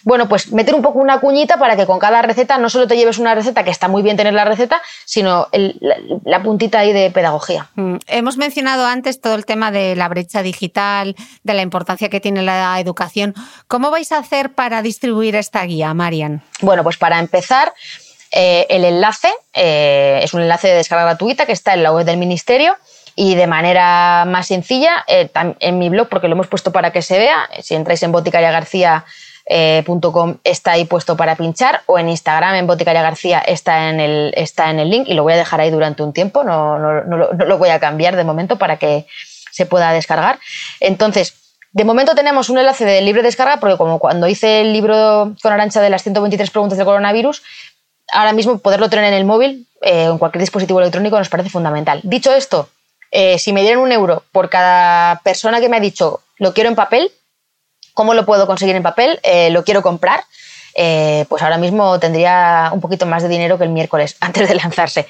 [0.02, 2.96] Bueno, pues meter un poco una cuñita para que con cada receta no solo te
[2.96, 7.10] lleves una receta, que está muy bien tener la receta, sino la, puntita ahí de
[7.10, 7.70] pedagogía.
[7.74, 12.20] Mm, hemos mencionado antes todo el tema de la brecha digital, de la importancia que
[12.20, 13.34] tiene la educación.
[13.66, 16.42] ¿Cómo vais a hacer para distribuir esta guía, Marian?
[16.60, 17.72] Bueno, pues para empezar,
[18.36, 22.04] eh, el enlace eh, es un enlace de descarga gratuita que está en la web
[22.04, 22.76] del Ministerio
[23.14, 25.30] y de manera más sencilla eh,
[25.60, 30.38] en mi blog, porque lo hemos puesto para que se vea, si entráis en boticariagarcía.com
[30.42, 34.68] está ahí puesto para pinchar o en Instagram en Boticaria García está en, el, está
[34.70, 37.32] en el link y lo voy a dejar ahí durante un tiempo, no, no, no,
[37.32, 39.06] lo voy a cambiar de momento para que
[39.52, 40.40] se pueda descargar.
[40.80, 41.34] Entonces,
[41.70, 45.52] de momento tenemos un enlace de libre descarga porque como cuando hice el libro con
[45.52, 47.44] Arancha de las 123 preguntas del coronavirus,
[48.14, 52.00] ahora mismo poderlo tener en el móvil eh, en cualquier dispositivo electrónico nos parece fundamental.
[52.02, 52.68] Dicho esto,
[53.16, 56.68] eh, si me dieran un euro por cada persona que me ha dicho lo quiero
[56.68, 57.12] en papel,
[57.92, 59.20] ¿cómo lo puedo conseguir en papel?
[59.22, 60.24] Eh, ¿Lo quiero comprar?
[60.74, 64.56] Eh, pues ahora mismo tendría un poquito más de dinero que el miércoles antes de
[64.56, 65.06] lanzarse.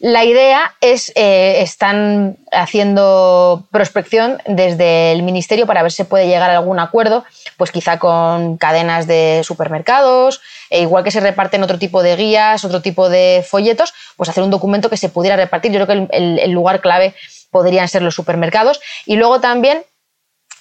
[0.00, 6.58] La idea es, están haciendo prospección desde el ministerio para ver si puede llegar a
[6.58, 7.24] algún acuerdo,
[7.56, 12.64] pues quizá con cadenas de supermercados, e igual que se reparten otro tipo de guías,
[12.64, 15.72] otro tipo de folletos, pues hacer un documento que se pudiera repartir.
[15.72, 17.14] Yo creo que el lugar clave
[17.50, 18.80] podrían ser los supermercados.
[19.06, 19.84] Y luego también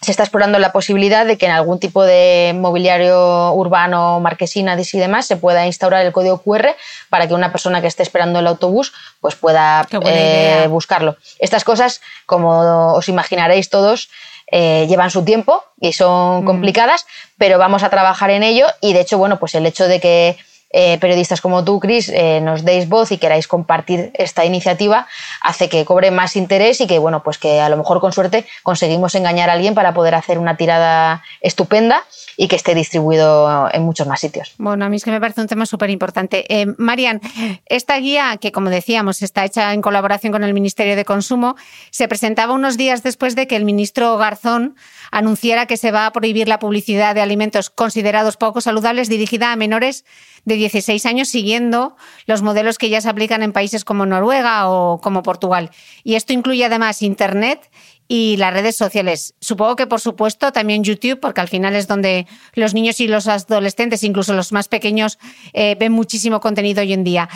[0.01, 4.97] se está explorando la posibilidad de que en algún tipo de mobiliario urbano, marquesina y
[4.97, 6.75] demás, se pueda instaurar el código QR
[7.09, 11.17] para que una persona que esté esperando el autobús pues pueda eh, buscarlo.
[11.39, 14.09] Estas cosas, como os imaginaréis todos,
[14.47, 16.45] eh, llevan su tiempo y son mm.
[16.45, 17.05] complicadas,
[17.37, 20.37] pero vamos a trabajar en ello y de hecho, bueno, pues el hecho de que
[20.77, 25.07] eh, periodistas como tú, Cris, eh, nos deis voz y queráis compartir esta iniciativa,
[25.39, 28.45] hace que cobre más interés y que, bueno, pues que a lo mejor con suerte
[28.61, 32.03] conseguimos engañar a alguien para poder hacer una tirada estupenda
[32.35, 34.53] y que esté distribuido en muchos más sitios.
[34.57, 36.43] Bueno, a mí es que me parece un tema súper importante.
[36.53, 37.21] Eh, Marian,
[37.67, 41.55] esta guía, que como decíamos está hecha en colaboración con el Ministerio de Consumo,
[41.89, 44.75] se presentaba unos días después de que el ministro Garzón
[45.11, 49.55] anunciara que se va a prohibir la publicidad de alimentos considerados poco saludables dirigida a
[49.55, 50.03] menores
[50.45, 55.01] de 16 años siguiendo los modelos que ya se aplican en países como Noruega o
[55.01, 55.71] como Portugal.
[56.03, 57.69] Y esto incluye además Internet
[58.07, 59.33] y las redes sociales.
[59.39, 63.27] Supongo que, por supuesto, también YouTube, porque al final es donde los niños y los
[63.27, 65.17] adolescentes, incluso los más pequeños,
[65.53, 67.27] eh, ven muchísimo contenido hoy en día.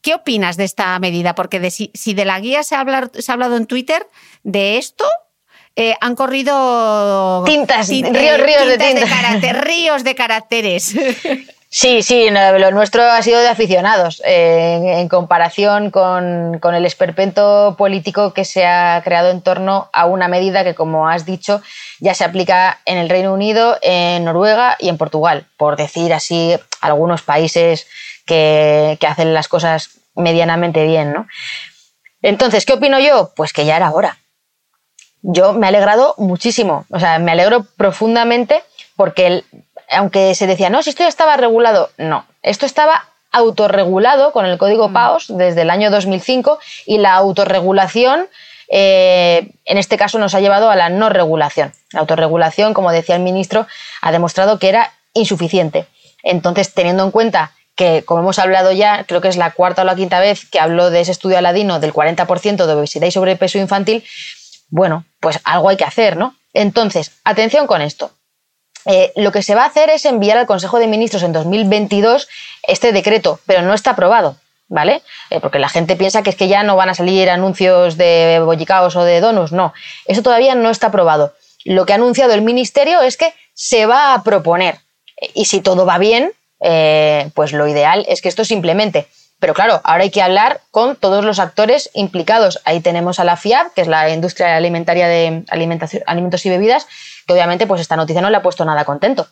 [0.00, 1.34] ¿Qué opinas de esta medida?
[1.34, 4.06] Porque si, de la guía se ha, se ha hablado en Twitter,
[4.42, 5.04] de esto
[5.76, 9.60] eh, han corrido tintas, ríos, ríos de tintas.
[9.60, 10.94] ríos de caracteres.
[11.72, 18.34] Sí, sí, lo nuestro ha sido de aficionados, en comparación con, con, el esperpento político
[18.34, 21.62] que se ha creado en torno a una medida que, como has dicho,
[22.00, 26.56] ya se aplica en el Reino Unido, en Noruega y en Portugal, por decir así
[26.80, 27.86] algunos países
[28.26, 31.12] que, que hacen las cosas medianamente bien.
[31.12, 31.28] ¿no?
[32.20, 33.32] Entonces, ¿qué opino yo?
[33.36, 34.18] Pues que ya era hora.
[35.22, 38.64] Yo me he alegrado muchísimo, o sea, me alegro profundamente
[38.96, 39.44] porque el,
[39.90, 44.58] aunque se decía, no, si esto ya estaba regulado, no, esto estaba autorregulado con el
[44.58, 44.92] código mm.
[44.92, 48.28] PAOS desde el año 2005 y la autorregulación
[48.72, 51.72] eh, en este caso nos ha llevado a la no regulación.
[51.92, 53.66] La autorregulación, como decía el ministro,
[54.00, 55.86] ha demostrado que era insuficiente.
[56.22, 59.84] Entonces, teniendo en cuenta que como hemos hablado ya, creo que es la cuarta o
[59.84, 63.58] la quinta vez que hablo de ese estudio aladino del 40% de obesidad y sobrepeso
[63.58, 64.04] infantil,
[64.68, 66.36] bueno, pues algo hay que hacer, ¿no?
[66.52, 68.12] Entonces, atención con esto.
[68.86, 72.28] Eh, lo que se va a hacer es enviar al Consejo de Ministros en 2022
[72.62, 74.36] este decreto, pero no está aprobado.
[74.72, 75.02] ¿Vale?
[75.30, 78.40] Eh, porque la gente piensa que es que ya no van a salir anuncios de
[78.44, 79.50] bollicaos o de donuts.
[79.50, 79.74] No,
[80.06, 81.34] eso todavía no está aprobado.
[81.64, 84.78] Lo que ha anunciado el Ministerio es que se va a proponer.
[85.34, 89.08] Y si todo va bien, eh, pues lo ideal es que esto simplemente.
[89.40, 92.60] Pero claro, ahora hay que hablar con todos los actores implicados.
[92.64, 96.86] Ahí tenemos a la FIAB, que es la industria alimentaria de alimentos y bebidas,
[97.32, 99.28] obviamente pues esta noticia no le ha puesto nada contento.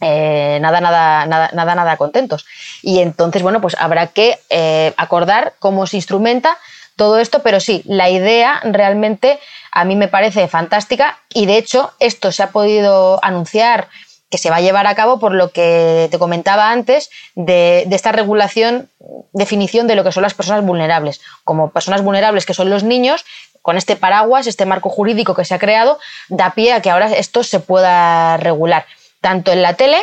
[0.00, 2.46] Eh, nada, nada, nada, nada, nada contentos.
[2.82, 6.58] Y entonces, bueno, pues habrá que eh, acordar cómo se instrumenta
[6.96, 9.38] todo esto, pero sí, la idea realmente
[9.72, 13.88] a mí me parece fantástica y de hecho esto se ha podido anunciar
[14.30, 18.10] que se va a llevar a cabo por lo que te comentaba antes de, esta
[18.10, 18.88] regulación,
[19.32, 21.20] definición de lo que son las personas vulnerables.
[21.44, 23.24] Como personas vulnerables que son los niños,
[23.64, 25.98] con este paraguas, este marco jurídico que se ha creado,
[26.28, 28.84] da pie a que ahora esto se pueda regular,
[29.22, 29.96] tanto en la tele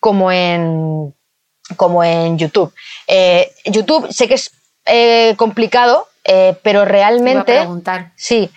[0.00, 1.14] como en,
[1.76, 2.74] como en YouTube.
[3.06, 4.50] Eh, YouTube sé que es
[4.86, 7.64] eh, complicado, eh, pero realmente...
[8.16, 8.50] Sí.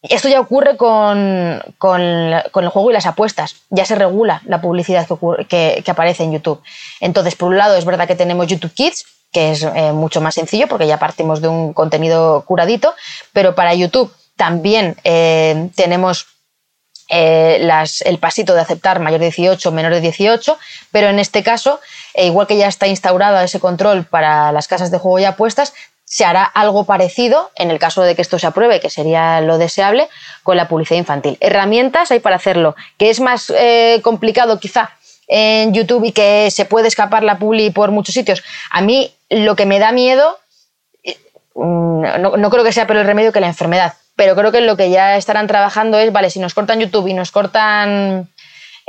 [0.00, 3.56] esto ya ocurre con, con, el juego y las apuestas.
[3.68, 5.06] Ya se regula la publicidad
[5.46, 6.62] que, que, aparece en YouTube.
[7.00, 10.66] Entonces, por un lado, es verdad que tenemos YouTube Kids, que es mucho más sencillo
[10.68, 12.94] porque ya partimos de un contenido curadito,
[13.32, 14.96] pero para YouTube también
[15.74, 16.26] tenemos
[17.08, 17.68] eh,
[18.04, 20.58] el pasito de aceptar mayor de 18, menor de 18,
[20.90, 21.80] pero en este caso,
[22.14, 25.72] eh, igual que ya está instaurado ese control para las casas de juego y apuestas,
[26.04, 29.58] se hará algo parecido en el caso de que esto se apruebe, que sería lo
[29.58, 30.08] deseable,
[30.42, 31.36] con la publicidad infantil.
[31.40, 34.90] Herramientas hay para hacerlo, que es más eh, complicado quizá
[35.28, 38.42] en YouTube y que se puede escapar la publi por muchos sitios.
[38.70, 40.38] A mí lo que me da miedo,
[41.54, 44.62] mm, no, no creo que sea pero el remedio que la enfermedad, pero creo que
[44.62, 48.28] lo que ya estarán trabajando es, vale, si nos cortan YouTube y nos cortan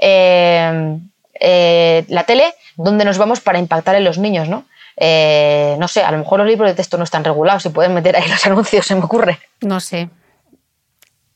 [0.01, 0.97] eh,
[1.39, 4.65] eh, la tele, ¿dónde nos vamos para impactar en los niños, no?
[4.95, 7.93] Eh, no sé, a lo mejor los libros de texto no están regulados y pueden
[7.93, 9.39] meter ahí los anuncios, se me ocurre.
[9.61, 10.09] No sé.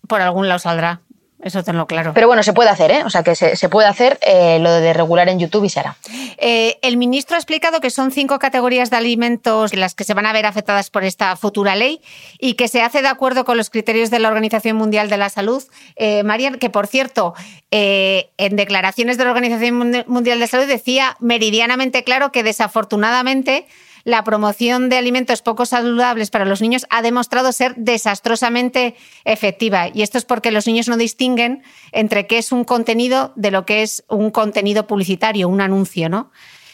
[0.08, 1.02] Por algún lado saldrá.
[1.44, 2.14] Eso tenlo claro.
[2.14, 3.04] Pero bueno, se puede hacer, ¿eh?
[3.04, 5.98] O sea, que se, puede hacer eh, lo de regular en YouTube y se hará.
[6.38, 10.28] Eh, el ministro ha explicado que son cinco categorías de alimentos las que se van
[10.28, 12.02] a ver afectadas por esta futura ley
[12.40, 15.30] y que se hace de acuerdo con los criterios de la Organización Mundial de la
[15.30, 15.64] Salud.
[15.96, 17.34] Eh, Marian, que por cierto,
[17.72, 23.66] en declaraciones de la Organización Mundial de la Salud decía meridianamente claro que desafortunadamente
[24.04, 28.96] la promoción de alimentos poco saludables para los niños ha demostrado ser desastrosamente
[29.26, 29.90] efectiva.
[29.94, 33.66] Y esto es porque los niños no distinguen entre qué es un contenido de lo
[33.66, 36.32] que es un contenido publicitario, un anuncio, ¿no?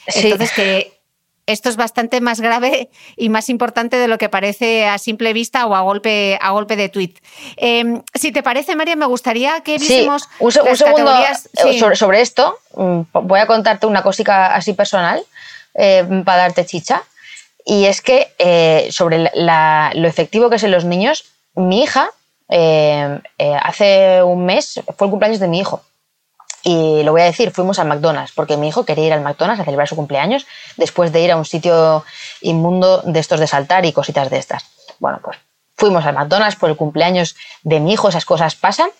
[0.08, 0.98] Entonces, que
[1.48, 5.66] esto es bastante más grave y más importante de lo que parece a simple vista
[5.66, 7.14] o a golpe, a golpe de tweet.
[7.56, 10.30] Em, si te parece, María, me gustaría que viésemos sí.
[10.40, 11.14] un, segundo
[11.66, 12.60] eh, sobre, esto.
[12.76, 15.24] Mm, voy a contarte una cosita así personal
[15.74, 17.02] eh, para darte chicha.
[17.70, 22.12] Y es que eh, sobre lo efectivo que es en los niños, mi hija
[22.48, 25.82] eh, eh, hace un mes fue el cumpleaños de mi hijo.
[26.64, 29.60] Y lo voy a decir, fuimos al McDonald's, porque mi hijo quería ir al McDonald's
[29.60, 30.48] a celebrar su cumpleaños
[30.78, 32.06] después de ir a un sitio
[32.40, 34.64] inmundo de estos de saltar y cositas de estas.
[35.00, 35.38] Bueno, pues
[35.76, 38.92] fuimos al McDonald's por el cumpleaños de mi hijo, esas cosas pasan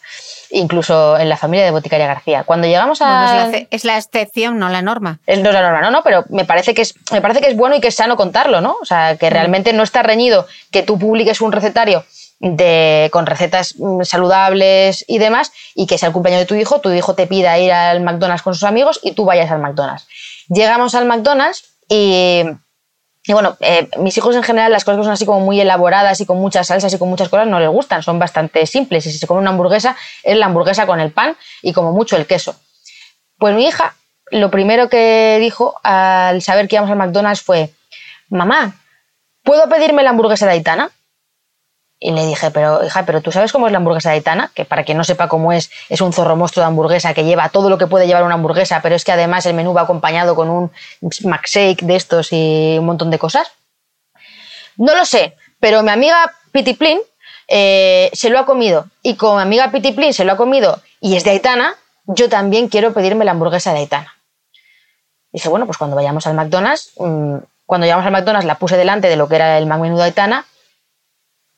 [0.52, 2.44] incluso en la familia de Boticaria García.
[2.44, 3.50] Cuando llegamos a...
[3.70, 5.20] es, la, excepción, no la norma.
[5.28, 7.56] no es la norma, no, no, pero me parece, que es, me parece que es
[7.56, 8.78] bueno y que es sano contarlo, ¿no?
[8.82, 12.04] O sea, que realmente no está reñido que tú publiques un recetario
[12.40, 16.82] de, con recetas mm, saludables y demás, y que sea el cumpleaños de tu hijo,
[16.82, 20.08] tu hijo te pida ir al McDonald's con sus amigos y tú vayas al McDonald's.
[20.50, 22.44] Llegamos al McDonald's y
[23.28, 26.22] y bueno, eh, mis hijos en general las cosas que son así como muy elaboradas
[26.22, 29.06] y con muchas salsas y con muchas cosas no les gustan, son bastante simples.
[29.06, 32.16] Y si se come una hamburguesa, es la hamburguesa con el pan y como mucho
[32.16, 32.56] el queso.
[33.38, 33.96] Pues mi hija,
[34.32, 37.74] lo primero que dijo al saber que íbamos al McDonald's fue,
[38.30, 38.76] mamá,
[39.44, 40.90] ¿puedo pedirme la hamburguesa de Aitana?
[42.00, 44.66] Y le dije, pero hija, pero tú sabes cómo es la hamburguesa de Aitana, que
[44.66, 47.70] para quien no sepa cómo es, es un zorro monstruo de hamburguesa que lleva todo
[47.70, 50.50] lo que puede llevar una hamburguesa, pero es que además el menú va acompañado con
[50.50, 50.72] un
[51.24, 53.52] McShake de estos y un montón de cosas.
[54.76, 57.00] No lo sé, pero mi amiga Pitiplin
[57.48, 58.86] eh, se lo ha comido.
[59.02, 61.76] Y como mi amiga Pitiplin se lo ha comido y es de Aitana,
[62.06, 64.14] yo también quiero pedirme la hamburguesa de Aitana.
[65.32, 69.10] Dije, bueno, pues cuando vayamos al McDonald's, mm, cuando llegamos al McDonald's la puse delante
[69.10, 70.46] de lo que era el menú de Aitana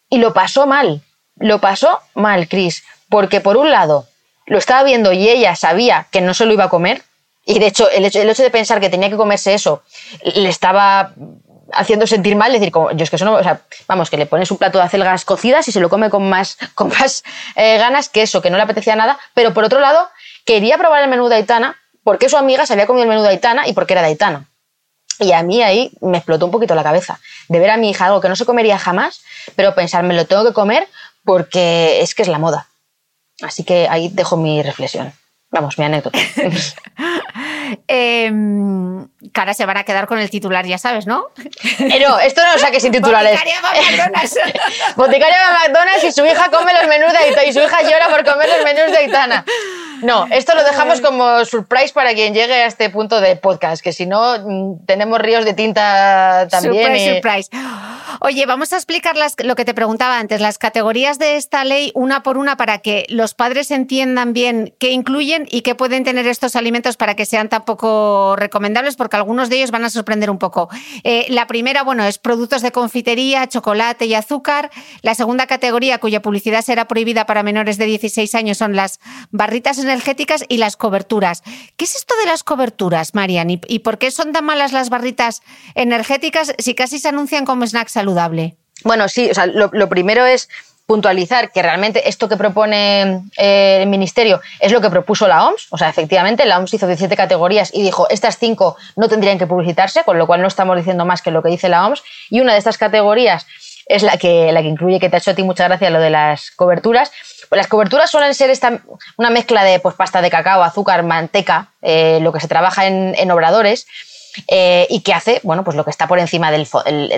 [0.09, 1.01] y lo pasó mal,
[1.37, 4.07] lo pasó mal, Chris, porque por un lado
[4.45, 7.03] lo estaba viendo y ella sabía que no se lo iba a comer,
[7.45, 9.81] Y de hecho el, hecho, de pensar que tenía que comerse eso
[10.23, 11.13] le estaba
[11.73, 14.25] haciendo sentir mal, decir, como, yo es que eso no, o sea, vamos, que le
[14.25, 17.23] pones un plato de acelgas cocidas y se lo come con más, con más
[17.55, 20.09] eh, ganas que eso, que no le apetecía nada, pero por otro lado,
[20.45, 23.29] quería probar el menú de Aitana porque su amiga se había comido el menú de
[23.29, 24.48] Aitana y porque era de Aitana.
[25.19, 28.05] Y a mí ahí me explotó un poquito la cabeza de ver a mi hija
[28.05, 29.21] algo que no se comería jamás,
[29.55, 30.87] pero pensar, me lo tengo que comer
[31.23, 32.67] porque es que es la moda.
[33.41, 35.13] Así que ahí dejo mi reflexión.
[35.51, 36.19] Vamos, mi anécdota.
[37.87, 38.31] Eh,
[39.33, 41.27] cara, se van a quedar con el titular, ya sabes, ¿no?
[41.79, 43.31] Eh, no, esto no lo saques sin titulares.
[43.33, 44.39] Boticaria va a McDonald's.
[44.95, 47.81] Boticaria va a McDonald's y su hija come los menús de Aitana y su hija
[47.83, 49.45] llora por comer los menús de Aitana.
[50.01, 53.91] No, esto lo dejamos como surprise para quien llegue a este punto de podcast, que
[53.91, 56.85] si no mm, tenemos ríos de tinta también.
[56.85, 57.49] Surprise, y- surprise.
[58.21, 61.91] Oye, vamos a explicar las- lo que te preguntaba antes, las categorías de esta ley
[61.95, 66.27] una por una para que los padres entiendan bien qué incluyen y qué pueden tener
[66.27, 70.29] estos alimentos para que sean tan poco recomendables, porque algunos de ellos van a sorprender
[70.29, 70.69] un poco.
[71.03, 74.71] Eh, la primera, bueno, es productos de confitería, chocolate y azúcar.
[75.01, 78.99] La segunda categoría, cuya publicidad será prohibida para menores de 16 años, son las
[79.31, 81.43] barritas energéticas y las coberturas.
[81.77, 83.49] ¿Qué es esto de las coberturas, Marian?
[83.49, 85.41] ¿Y, por qué son tan malas las barritas
[85.75, 88.57] energéticas si casi se anuncian como snack saludable?
[88.83, 90.47] Bueno, sí, o sea, lo primero es
[90.89, 95.67] puntualizar que realmente esto que propone eh, el Ministerio es lo que propuso la OMS.
[95.69, 99.45] O sea, efectivamente, la OMS hizo 17 categorías y dijo estas cinco no tendrían que
[99.45, 102.01] publicitarse, con lo cual no estamos diciendo más que lo que dice la OMS.
[102.31, 103.45] Y una de estas categorías
[103.85, 105.99] es la que, la que incluye, que te ha hecho a ti mucha gracia, lo
[105.99, 107.11] de las coberturas.
[107.49, 108.79] Pues las coberturas suelen ser esta,
[109.15, 113.13] una mezcla de pues, pasta de cacao, azúcar, manteca, eh, lo que se trabaja en,
[113.15, 113.85] en obradores.
[114.47, 116.67] eh, y que hace, bueno, pues lo que está por encima del,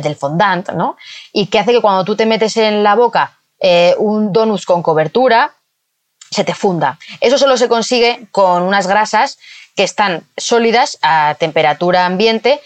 [0.01, 0.97] del fondant, ¿no?
[1.31, 4.81] Y que hace que cuando tú te metes en la boca eh, un donut con
[4.81, 5.53] cobertura,
[6.31, 6.97] se te funda.
[7.19, 9.37] Eso solo se consigue con unas grasas
[9.75, 12.61] que están sólidas a temperatura ambiente,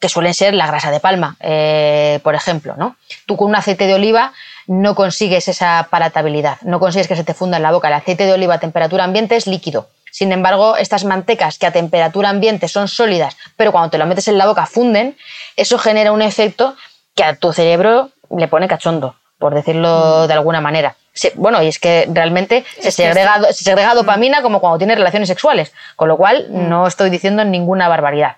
[0.00, 2.74] que suelen ser la grasa de palma, eh, por ejemplo.
[2.76, 2.96] ¿no?
[3.26, 4.32] Tú con un aceite de oliva
[4.66, 7.88] no consigues esa palatabilidad, no consigues que se te funda en la boca.
[7.88, 9.88] El aceite de oliva a temperatura ambiente es líquido.
[10.10, 14.28] Sin embargo, estas mantecas que a temperatura ambiente son sólidas, pero cuando te lo metes
[14.28, 15.16] en la boca funden,
[15.56, 16.76] eso genera un efecto
[17.16, 20.96] que a tu cerebro le pone cachondo, por decirlo de alguna manera.
[21.34, 25.72] Bueno, y es que realmente se segrega, se segrega dopamina como cuando tienes relaciones sexuales,
[25.96, 28.36] con lo cual no estoy diciendo ninguna barbaridad.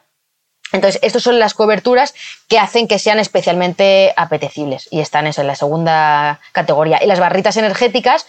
[0.73, 2.15] Entonces, estas son las coberturas
[2.49, 7.03] que hacen que sean especialmente apetecibles y están eso, en la segunda categoría.
[7.03, 8.27] Y las barritas energéticas,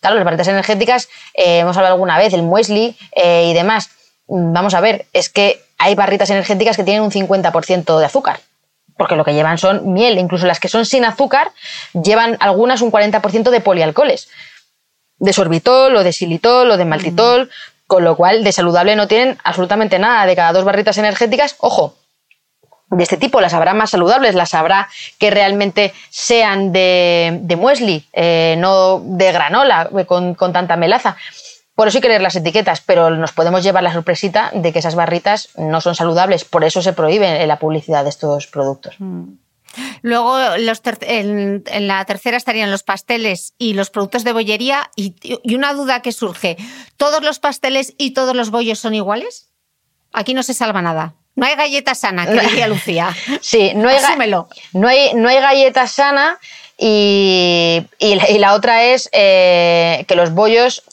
[0.00, 3.90] claro, las barritas energéticas, eh, hemos hablado alguna vez, el muesli eh, y demás.
[4.28, 8.40] Mm, Vamos a ver, es que hay barritas energéticas que tienen un 50% de azúcar,
[8.96, 11.52] porque lo que llevan son miel, incluso las que son sin azúcar
[11.92, 14.28] llevan algunas un 40% de polialcoholes
[15.18, 17.50] de sorbitol o de xilitol o de maltitol,
[17.86, 20.26] con lo cual de saludable no tienen absolutamente nada.
[20.26, 21.94] De cada dos barritas energéticas, ojo,
[22.90, 24.88] de este tipo las habrá más saludables, las habrá
[25.18, 31.16] que realmente sean de, de muesli, eh, no de granola eh, con, con tanta melaza.
[31.74, 34.78] Por eso hay que leer las etiquetas, pero nos podemos llevar la sorpresita de que
[34.78, 36.44] esas barritas no son saludables.
[36.44, 38.94] Por eso se prohíbe la publicidad de estos productos.
[40.02, 44.88] Luego, los ter- en, en la tercera estarían los pasteles y los productos de bollería.
[44.94, 46.56] Y, y una duda que surge:
[46.96, 49.48] ¿todos los pasteles y todos los bollos son iguales?
[50.12, 51.14] Aquí no se salva nada.
[51.34, 53.08] No hay galleta sana, que diría Lucía.
[53.40, 54.48] Sí, no hay, ga- Asúmelo.
[54.74, 56.38] no hay, no hay galleta sana
[56.78, 60.84] y, y la, y la otra es eh, que los bollos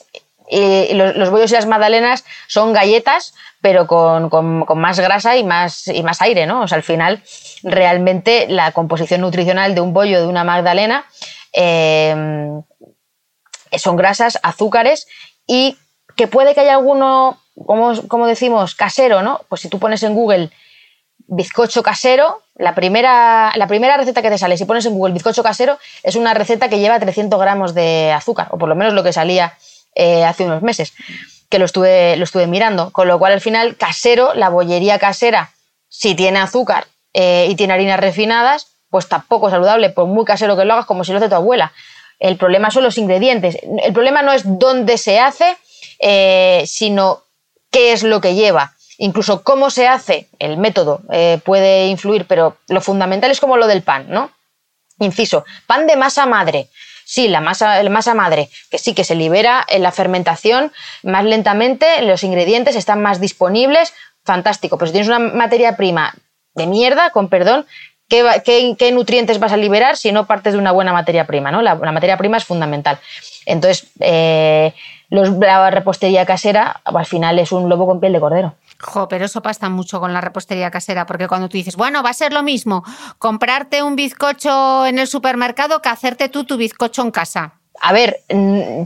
[0.93, 5.43] los, los bollos y las magdalenas son galletas pero con, con- con más grasa y
[5.43, 6.61] más, y más aire, ¿no?
[6.63, 7.21] O sea, al final,
[7.61, 11.05] realmente la composición nutricional de un bollo, de una magdalena,
[11.53, 12.15] eh,
[13.77, 15.07] son grasas, azúcares
[15.47, 15.77] y
[16.15, 19.41] que puede que haya alguno, como, como decimos, casero, ¿no?
[19.47, 20.49] Pues si tú pones en Google
[21.27, 25.43] bizcocho casero, la primera, la primera receta que te sale, si pones en Google bizcocho
[25.43, 29.03] casero, es una receta que lleva 300 gramos de azúcar, o por lo menos lo
[29.03, 29.53] que salía
[29.95, 30.93] eh, hace unos meses,
[31.49, 32.91] que lo estuve, lo estuve mirando.
[32.91, 35.51] Con lo cual, al final, casero, la bollería casera,
[35.89, 40.57] si tiene azúcar eh, y tiene harinas refinadas, pues tampoco es saludable, por muy casero
[40.57, 41.73] que lo hagas, como si lo hace tu abuela.
[42.19, 43.57] El problema son los ingredientes.
[43.83, 45.57] El problema no es dónde se hace,
[45.99, 47.23] eh, sino
[47.71, 48.75] qué es lo que lleva.
[48.97, 51.01] Incluso cómo se hace, el método
[51.43, 54.29] puede influir, pero lo fundamental es como lo del pan, ¿no?
[54.99, 56.69] Inciso, pan de masa madre.
[57.11, 60.71] Sí, la masa, la masa madre, que sí que se libera en la fermentación
[61.03, 63.93] más lentamente, los ingredientes están más disponibles,
[64.23, 64.77] fantástico.
[64.77, 66.13] Pero si tienes una materia prima
[66.55, 67.65] de mierda, con perdón,
[68.07, 71.51] ¿qué, nutrientes vas a liberar si no partes de una buena materia prima?
[71.51, 71.61] ¿no?
[71.61, 72.97] La, la materia prima es fundamental.
[73.45, 74.73] Entonces, eh,
[75.09, 78.55] los- la repostería casera al final es un lobo con piel de cordero.
[79.09, 82.13] Pero eso pasa mucho con la repostería casera, porque cuando tú dices, bueno, va a
[82.13, 82.83] ser lo mismo
[83.17, 87.53] comprarte un bizcocho en el supermercado que hacerte tú tu bizcocho en casa.
[87.83, 88.21] A ver,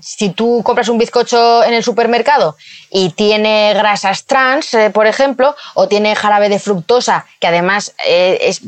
[0.01, 2.55] si tú compras un bizcocho en el supermercado
[2.89, 8.37] y tiene grasas trans, eh, por ejemplo, o tiene jarabe de fructosa, que además eh,
[8.41, 8.61] es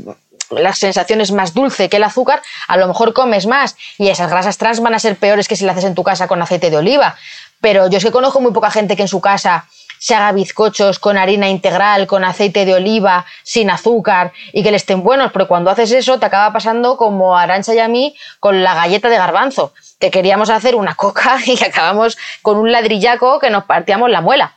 [0.49, 4.29] la sensación es más dulce que el azúcar, a lo mejor comes más y esas
[4.29, 6.69] grasas trans van a ser peores que si las haces en tu casa con aceite
[6.69, 7.15] de oliva.
[7.59, 9.65] Pero yo es que conozco muy poca gente que en su casa
[9.99, 14.77] se haga bizcochos con harina integral, con aceite de oliva, sin azúcar y que le
[14.77, 18.63] estén buenos, pero cuando haces eso te acaba pasando como Arancha y a mí con
[18.63, 23.49] la galleta de garbanzo, que queríamos hacer una coca y acabamos con un ladrillaco que
[23.49, 24.53] nos partíamos la muela.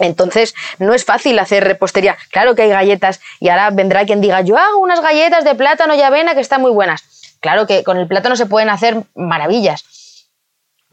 [0.00, 2.16] Entonces, no es fácil hacer repostería.
[2.32, 5.94] Claro que hay galletas y ahora vendrá quien diga, yo hago unas galletas de plátano
[5.94, 7.36] y avena que están muy buenas.
[7.38, 9.84] Claro que con el plátano se pueden hacer maravillas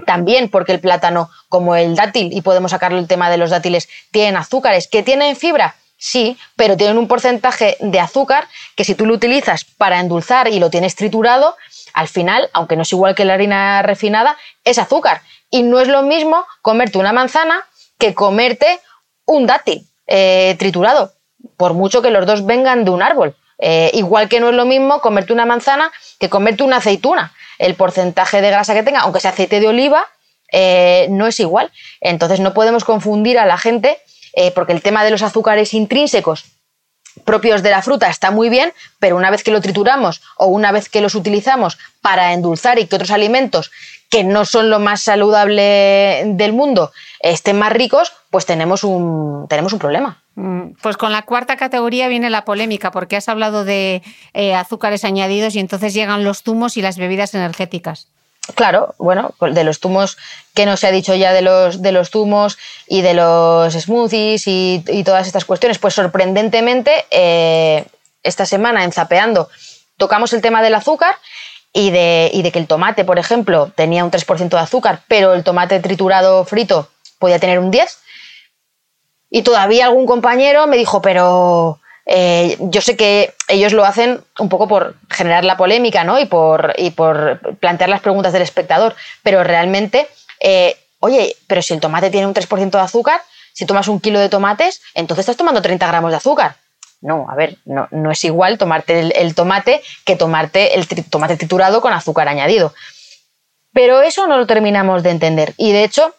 [0.06, 3.90] también porque el plátano, como el dátil, y podemos sacarle el tema de los dátiles,
[4.12, 9.06] tienen azúcares, que tienen fibra, sí, pero tienen un porcentaje de azúcar que si tú
[9.06, 11.56] lo utilizas para endulzar y lo tienes triturado,
[11.94, 15.22] al final, aunque no es igual que la harina refinada, es azúcar.
[15.50, 17.66] Y no es lo mismo comerte una manzana
[17.98, 18.80] que comerte
[19.26, 21.14] un dátil eh, triturado,
[21.58, 23.36] por mucho que los dos vengan de un árbol.
[23.60, 27.32] Eh, igual que no es lo mismo comerte una manzana que comerte una aceituna
[27.62, 30.06] el porcentaje de grasa que tenga, aunque sea aceite de oliva,
[30.52, 31.72] eh, no es igual.
[32.02, 34.00] Entonces no podemos confundir a la gente
[34.34, 36.46] eh, porque el tema de los azúcares intrínsecos
[37.26, 40.72] propios de la fruta está muy bien, pero una vez que lo trituramos o una
[40.72, 43.70] vez que los utilizamos para endulzar y que otros alimentos
[44.10, 49.74] que no son lo más saludable del mundo estén más ricos, pues tenemos un, tenemos
[49.74, 50.21] un problema.
[50.36, 54.02] Mm, pues con la cuarta categoría viene la polémica, porque has hablado de
[54.34, 58.08] eh, azúcares añadidos y entonces llegan los zumos y las bebidas energéticas.
[58.56, 60.18] Claro, bueno, de los zumos
[60.54, 62.58] que no se ha dicho ya de los, de los zumos
[62.88, 67.86] y de los smoothies y, todas estas cuestiones, pues sorprendentemente eh,
[68.24, 69.50] esta semana en Zapeando
[69.98, 71.16] tocamos el tema del azúcar
[71.72, 75.34] y de, y de que el tomate, por ejemplo, tenía un 3% de azúcar, pero
[75.34, 78.01] el tomate triturado frito podía tener un 10%.
[79.32, 84.50] Y todavía algún compañero me dijo, pero eh, yo sé que ellos lo hacen un
[84.50, 86.20] poco por generar la polémica, ¿no?
[86.20, 88.94] Y por, y por plantear las preguntas del espectador.
[89.24, 90.08] Pero realmente,
[90.42, 93.22] eh, oye, pero si el tomate tiene un 3% de azúcar,
[93.54, 96.58] si tomas un kilo de tomates, entonces estás tomando 30 gramos de azúcar.
[97.00, 101.82] No, a ver, no, no es igual tomarte el, tomate que tomarte el tomate triturado
[101.82, 102.74] con azúcar añadido.
[103.74, 105.54] Pero eso no lo terminamos de entender.
[105.58, 106.14] Y de hecho,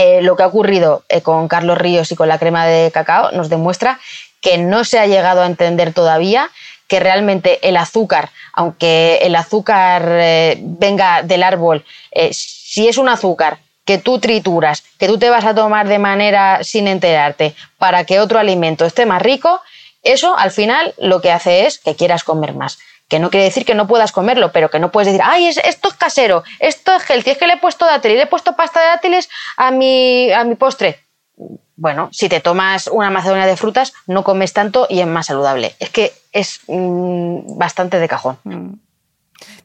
[0.00, 3.32] eh, lo que ha ocurrido eh, con Carlos Ríos y con la crema de cacao
[3.32, 3.98] nos demuestra
[4.40, 6.52] que no se ha llegado a entender todavía
[6.86, 11.84] que realmente el azúcar, aunque el azúcar eh, venga del árbol,
[12.30, 16.62] si es un azúcar que tú trituras, que tú te vas a tomar de manera
[16.62, 19.60] sin enterarte para que otro alimento esté más rico,
[20.04, 22.78] eso al final lo que hace es que quieras comer más
[23.08, 25.88] que no quiere decir que no puedas comerlo, pero que no puedes decir, ay, esto
[25.88, 28.80] es casero, esto es healthy, es que le he puesto dátiles, le he puesto pasta
[28.80, 31.00] de dátiles a mi, a mi postre.
[31.76, 35.74] Bueno, si te tomas una macedonia de frutas, no comes tanto y es más saludable.
[35.78, 38.38] Es que es mm, bastante de cajón.
[38.44, 38.72] Mm.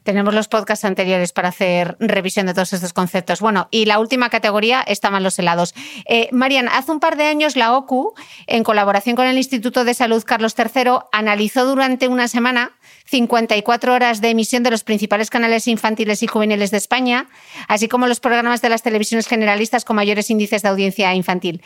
[0.04, 3.40] Tenemos los podcasts anteriores para hacer revisión de todos estos conceptos.
[3.40, 5.74] Bueno, y la última categoría estaban los helados.
[6.06, 8.12] Eh, Marian, hace un par de años la OCU,
[8.46, 12.72] en colaboración con el Instituto de Salud Carlos III, analizó durante una semana
[13.06, 17.28] 54 horas de emisión de los principales canales infantiles y juveniles de España,
[17.66, 21.62] así como los programas de las televisiones generalistas con mayores índices de audiencia infantil.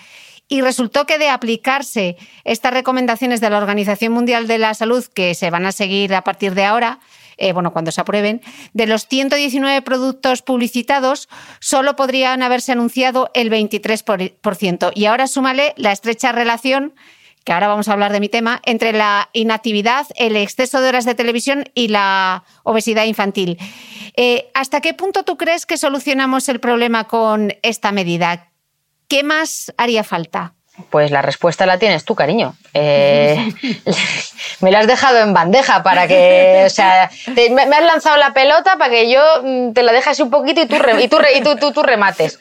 [0.46, 5.34] Y resultó que de aplicarse estas recomendaciones de la Organización Mundial de la Salud, que
[5.34, 7.00] se van a seguir a partir de ahora,
[7.38, 11.28] eh, bueno, cuando se aprueben, de los 119 productos publicitados,
[11.60, 14.92] solo podrían haberse anunciado el 23%.
[14.94, 16.94] Y ahora súmale la estrecha relación
[17.44, 21.06] que ahora vamos a hablar de mi tema, entre la inactividad, el exceso de horas
[21.06, 23.56] de televisión y la obesidad infantil.
[24.16, 28.50] Eh, ¿Hasta qué punto tú crees que solucionamos el problema con esta medida?
[29.08, 30.57] ¿Qué más haría falta?
[30.90, 32.54] Pues la respuesta la tienes tú, cariño.
[32.72, 33.52] Eh,
[34.60, 38.76] me la has dejado en bandeja para que, o sea, me, has lanzado la pelota
[38.78, 41.72] para que yo mm, te la dejes un poquito y tú, y tú, y tú,
[41.72, 42.38] tú, remates.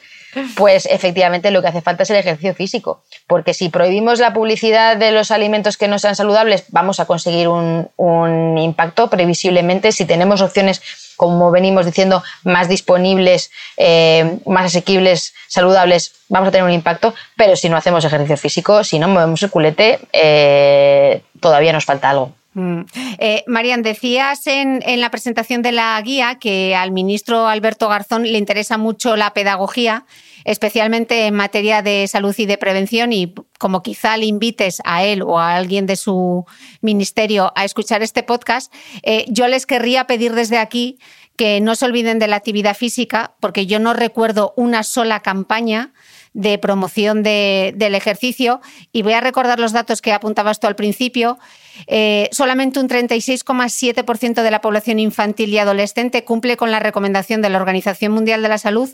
[0.56, 4.96] Pues efectivamente lo que hace falta es el ejercicio físico, porque si prohibimos la publicidad
[4.96, 9.90] de los alimentos que no sean saludables, vamos a conseguir un, un impacto previsiblemente.
[9.90, 10.82] Si tenemos opciones
[11.18, 17.56] como venimos diciendo, más disponibles, eh, más asequibles, saludables, vamos a tener un impacto, pero
[17.56, 22.32] si no hacemos ejercicio físico, si no movemos el culete, eh, todavía nos falta algo.
[22.54, 22.82] Mm.
[23.18, 28.22] Eh, Marian, decías en, en, la presentación de la guía que al ministro Alberto Garzón
[28.22, 30.04] le interesa mucho la pedagogía
[30.48, 35.20] especialmente en materia de salud y de prevención y como quizá le invites a él
[35.22, 36.46] o a alguien de su
[36.80, 38.72] ministerio a escuchar este podcast,
[39.02, 40.98] eh, yo les querría pedir desde aquí
[41.36, 45.92] que no se olviden de la actividad física, porque yo no recuerdo una sola campaña
[46.32, 48.60] de promoción del ejercicio.
[48.92, 51.38] Y voy a recordar los datos que apuntabas tú al principio.
[51.86, 57.50] Eh, solamente un 36,7% de la población infantil y adolescente cumple con la recomendación de
[57.50, 58.90] la Organización Mundial de la Salud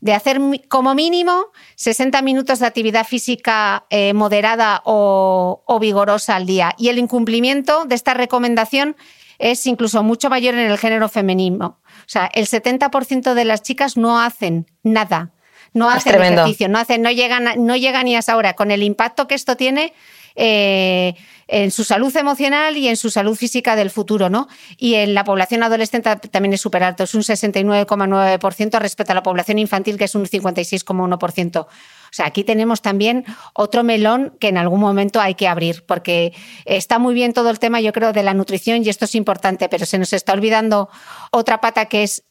[0.00, 1.46] de hacer como mínimo
[1.76, 6.74] 60 minutos de actividad física eh, moderada o, o vigorosa al día.
[6.78, 8.96] Y el incumplimiento de esta recomendación
[9.38, 11.80] es incluso mucho mayor en el género femenino.
[11.86, 15.32] O sea, el 70% de las chicas no hacen nada
[15.72, 18.54] no hacen ejercicio, no hacen, no llegan, no llegan ni a esa hora.
[18.54, 19.92] Con el impacto que esto tiene
[20.34, 21.14] eh,
[21.50, 24.48] en su salud emocional y en su salud física del futuro, ¿no?
[24.76, 29.22] Y en la población adolescente también es súper alto, es un 69,9% respecto a la
[29.22, 31.60] población infantil, que es un 56,1%.
[31.60, 31.68] O
[32.12, 36.32] sea, aquí tenemos también otro melón que en algún momento hay que abrir, porque
[36.64, 39.68] está muy bien todo el tema, yo creo, de la nutrición y esto es importante,
[39.68, 40.88] pero se nos está olvidando
[41.32, 42.24] otra pata que es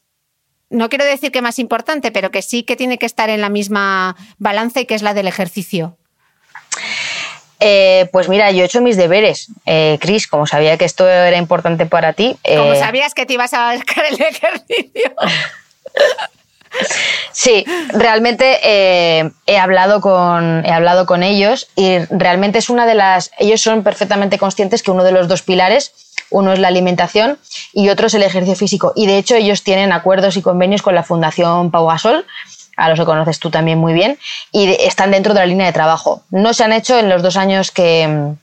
[0.72, 3.50] no quiero decir que más importante, pero que sí que tiene que estar en la
[3.50, 5.98] misma balanza y que es la del ejercicio.
[7.60, 11.38] Eh, pues mira, yo he hecho mis deberes, eh, Cris, como sabía que esto era
[11.38, 12.38] importante para ti.
[12.44, 15.12] Como eh, sabías que te ibas a buscar el ejercicio.
[17.32, 23.32] Sí, realmente he, hablado con, he hablado con ellos y realmente es una de las.
[23.40, 25.94] Ellos son perfectamente conscientes que uno de los dos pilares
[26.30, 27.40] uno es la alimentación
[27.74, 28.94] y otro es el ejercicio físico.
[28.96, 32.26] Y de hecho ellos tienen acuerdos y convenios con la Fundación Pau Gasol,
[32.80, 34.18] a los que conoces tú también muy bien,
[34.52, 36.24] y están dentro de la línea de trabajo.
[36.32, 38.36] No se han hecho en los dos años que,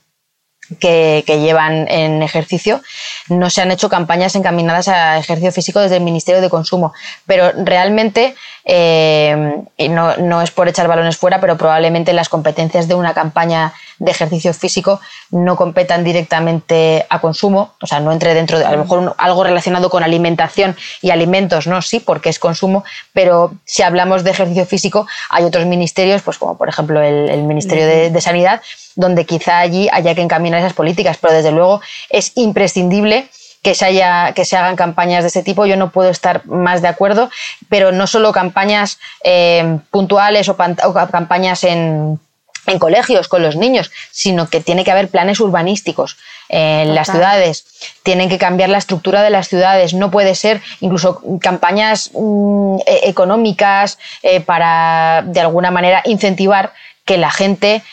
[0.79, 2.81] que, llevan en ejercicio,
[3.29, 6.93] no se han hecho campañas encaminadas a ejercicio físico desde el Ministerio de Consumo,
[7.25, 8.35] pero realmente,
[8.69, 13.73] eh, no, no, es por echar balones fuera, pero probablemente las competencias de una campaña
[13.97, 14.99] de ejercicio físico
[15.31, 19.45] no competan directamente a consumo, o sea, no entre dentro de, a lo mejor algo
[19.45, 22.83] relacionado con alimentación y alimentos, no, sí, porque es consumo,
[23.13, 27.85] pero si hablamos de ejercicio físico, hay otros ministerios, pues como por ejemplo el, Ministerio
[27.85, 28.61] de, Sanidad,
[28.95, 31.79] donde quizá allí haya que encaminar esas políticas, pero desde luego
[32.09, 33.29] es imprescindible
[33.61, 35.65] que se, haya, que se hagan campañas de ese tipo.
[35.65, 37.29] Yo no puedo estar más de acuerdo,
[37.69, 42.19] pero no solo campañas eh, puntuales o, campañas en,
[42.67, 46.17] en colegios con los niños, sino que tiene que haber planes urbanísticos
[46.49, 47.65] en las ciudades,
[48.03, 53.09] tienen que cambiar la estructura de las ciudades, no puede ser incluso campañas mm, e-,
[53.09, 56.73] económicas eh, para de alguna manera incentivar
[57.05, 57.83] que la gente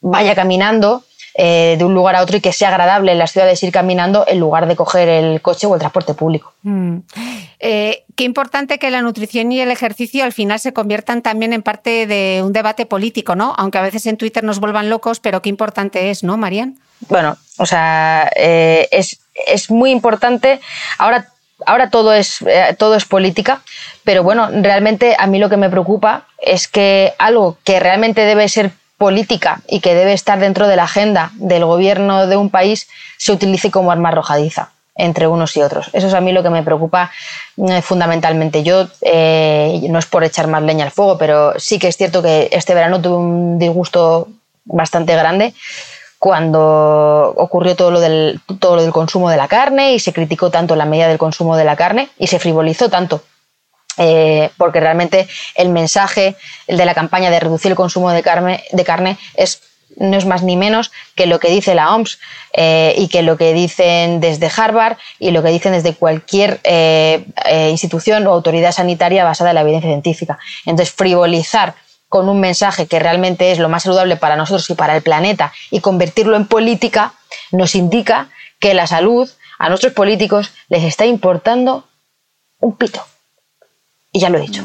[0.00, 3.62] vaya caminando eh, de un lugar a otro y que sea agradable en las ciudades
[3.62, 6.52] ir caminando en lugar de coger el coche o el transporte público.
[6.62, 6.98] Mm.
[7.58, 11.62] Eh, qué importante que la nutrición y el ejercicio al final se conviertan también en
[11.62, 13.54] parte de un debate político, ¿no?
[13.56, 16.78] Aunque a veces en Twitter nos vuelvan locos, pero qué importante es, ¿no, Marian?
[17.08, 20.60] Bueno, o sea, eh, es, es muy importante.
[20.98, 21.28] Ahora
[21.64, 22.44] ahora todo es,
[22.76, 23.62] todo es política,
[24.04, 28.48] pero bueno, realmente a mí lo que me preocupa es que algo que realmente debe
[28.48, 28.72] ser
[29.02, 32.86] política y que debe estar dentro de la agenda del gobierno de un país
[33.18, 35.90] se utilice como arma arrojadiza entre unos y otros.
[35.92, 37.10] Eso es a mí lo que me preocupa
[37.56, 38.62] eh, fundamentalmente.
[38.62, 42.22] Yo, eh, no es por echar más leña al fuego, pero sí que es cierto
[42.22, 44.28] que este verano tuve un disgusto
[44.66, 45.52] bastante grande
[46.20, 50.50] cuando ocurrió todo lo del, todo lo del consumo de la carne y se criticó
[50.50, 53.20] tanto la medida del consumo de la carne y se frivolizó tanto
[53.98, 56.36] eh, porque realmente el mensaje
[56.66, 59.62] de la campaña de reducir el consumo de carne, de carne es
[59.96, 62.18] no es más ni menos que lo que dice la OMS
[62.54, 67.26] eh, y que lo que dicen desde Harvard y lo que dicen desde cualquier eh,
[67.70, 70.38] institución o autoridad sanitaria basada en la evidencia científica.
[70.64, 71.74] Entonces, frivolizar
[72.08, 75.52] con un mensaje que realmente es lo más saludable para nosotros y para el planeta
[75.70, 77.14] y convertirlo en política
[77.50, 78.28] nos indica
[78.60, 81.84] que la salud a nuestros políticos les está importando
[82.60, 83.04] un pito.
[84.12, 84.64] Y ya lo he dicho.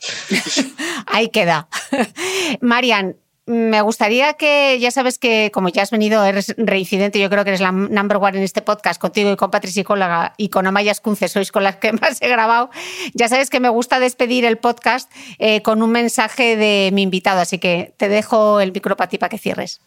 [1.06, 1.68] Ahí queda.
[2.60, 3.16] Marian,
[3.48, 7.50] me gustaría que, ya sabes que como ya has venido, eres reincidente, yo creo que
[7.50, 10.92] eres la number one en este podcast, contigo y con Patri Psicóloga y con Amaya
[10.92, 12.68] Escunce, sois con las que más he grabado.
[13.14, 17.40] Ya sabes que me gusta despedir el podcast eh, con un mensaje de mi invitado,
[17.40, 19.80] así que te dejo el micro para ti para que cierres.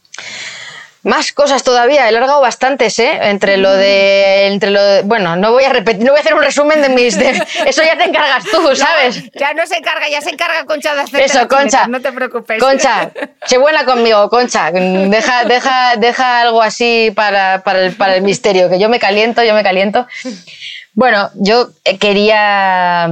[1.04, 3.18] Más cosas todavía, he largado bastantes, ¿eh?
[3.24, 4.48] Entre lo de.
[4.48, 7.16] Entre lo bueno, no voy a repetir, no voy a hacer un resumen de mis.
[7.66, 9.24] eso ya te encargas tú, ¿sabes?
[9.34, 11.22] ya no se encarga, ya se encarga Concha de hacer.
[11.22, 11.88] Eso, Concha.
[11.88, 12.62] No te preocupes.
[12.62, 13.12] Concha,
[13.46, 14.72] sé buena conmigo, Concha.
[14.72, 19.44] Deja, deja, deja algo así para, para, el, para el misterio, que yo me caliento,
[19.44, 20.06] yo me caliento.
[20.94, 21.70] Bueno, yo
[22.00, 23.10] quería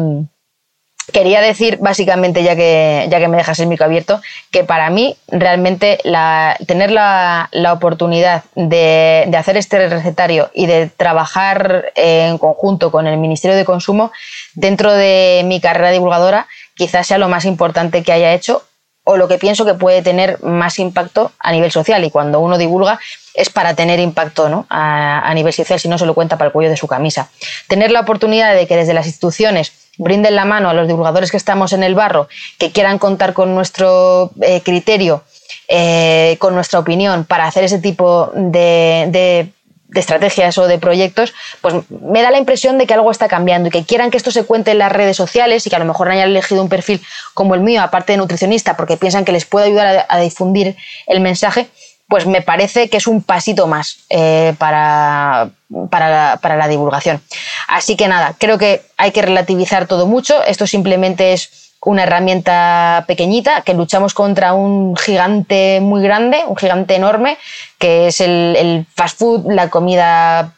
[1.11, 4.22] Quería decir, básicamente, ya que, ya que me dejas el micro abierto,
[4.52, 10.65] que para mí realmente la, tener la, la oportunidad de, de, hacer este recetario y
[10.65, 14.11] de trabajar en conjunto con el Ministerio de Consumo
[14.53, 16.48] dentro de mi carrera divulgadora
[16.80, 18.64] quizás sea lo más importante que haya hecho
[19.03, 22.03] o lo que pienso que puede tener más impacto a nivel social.
[22.06, 22.99] Y cuando uno divulga
[23.34, 24.65] es para tener impacto ¿no?
[24.69, 27.30] a, a nivel social, si no se lo cuenta para el cuello de su camisa.
[27.68, 31.38] Tener la oportunidad de que desde las instituciones brinden la mano a los divulgadores que
[31.38, 32.27] estamos en el barro,
[32.57, 35.23] que quieran contar con nuestro eh, criterio,
[35.67, 39.51] eh, con nuestra opinión para hacer ese tipo de, de,
[39.99, 43.71] estrategias o de proyectos, pues me da la impresión de que algo está cambiando y
[43.71, 46.09] que quieran que esto se cuente en las redes sociales y que a lo mejor
[46.09, 47.01] hayan elegido un perfil
[47.34, 50.77] como el mío, aparte de nutricionista, porque piensan que les puede ayudar a, difundir
[51.07, 51.67] el mensaje,
[52.07, 55.49] pues me parece que es un pasito más eh, para,
[55.89, 57.21] para, la, divulgación.
[57.69, 60.43] Así que nada, creo que hay que relativizar todo mucho.
[60.43, 66.95] Esto simplemente es una herramienta pequeñita que luchamos contra un gigante muy grande, un gigante
[66.95, 67.37] enorme,
[67.77, 70.55] que es el, fast food, la comida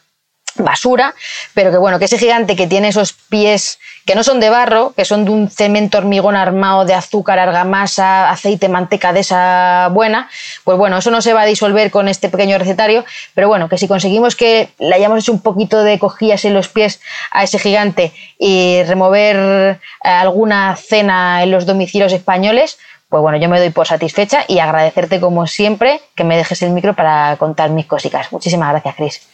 [0.56, 1.14] basura,
[1.54, 4.92] pero que bueno, que ese gigante que tiene esos pies que no son de barro,
[4.96, 10.28] que son de un cemento hormigón armado de azúcar, argamasa, aceite, manteca de esa buena,
[10.64, 13.04] pues bueno, eso no se va a disolver con este pequeño recetario,
[13.34, 16.68] pero bueno, que si conseguimos que le hayamos hecho un poquito de cojillas en los
[16.68, 17.00] pies
[17.30, 23.58] a ese gigante y remover alguna cena en los domicilios españoles, pues bueno, yo me
[23.58, 27.84] doy por satisfecha y agradecerte como siempre que me dejes el micro para contar mis
[27.84, 28.32] cositas.
[28.32, 29.31] Muchísimas gracias, Cris.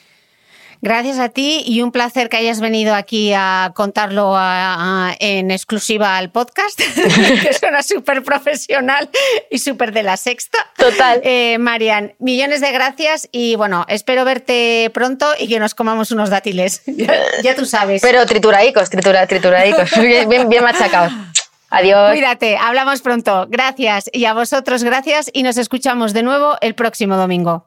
[0.80, 5.50] Gracias a ti y un placer que hayas venido aquí a contarlo a, a, en
[5.50, 6.78] exclusiva al podcast,
[7.42, 9.10] que suena súper profesional
[9.50, 10.59] y súper de la sexta.
[10.76, 11.20] Total.
[11.24, 16.30] Eh, Marian, millones de gracias y bueno, espero verte pronto y que nos comamos unos
[16.30, 16.82] dátiles.
[16.86, 18.00] ya, ya tú sabes.
[18.02, 21.12] Pero trituradicos, tritura, trituradicos, bien, bien, bien machacados.
[21.70, 22.12] Adiós.
[22.12, 23.46] Cuídate, hablamos pronto.
[23.50, 27.66] Gracias y a vosotros gracias y nos escuchamos de nuevo el próximo domingo.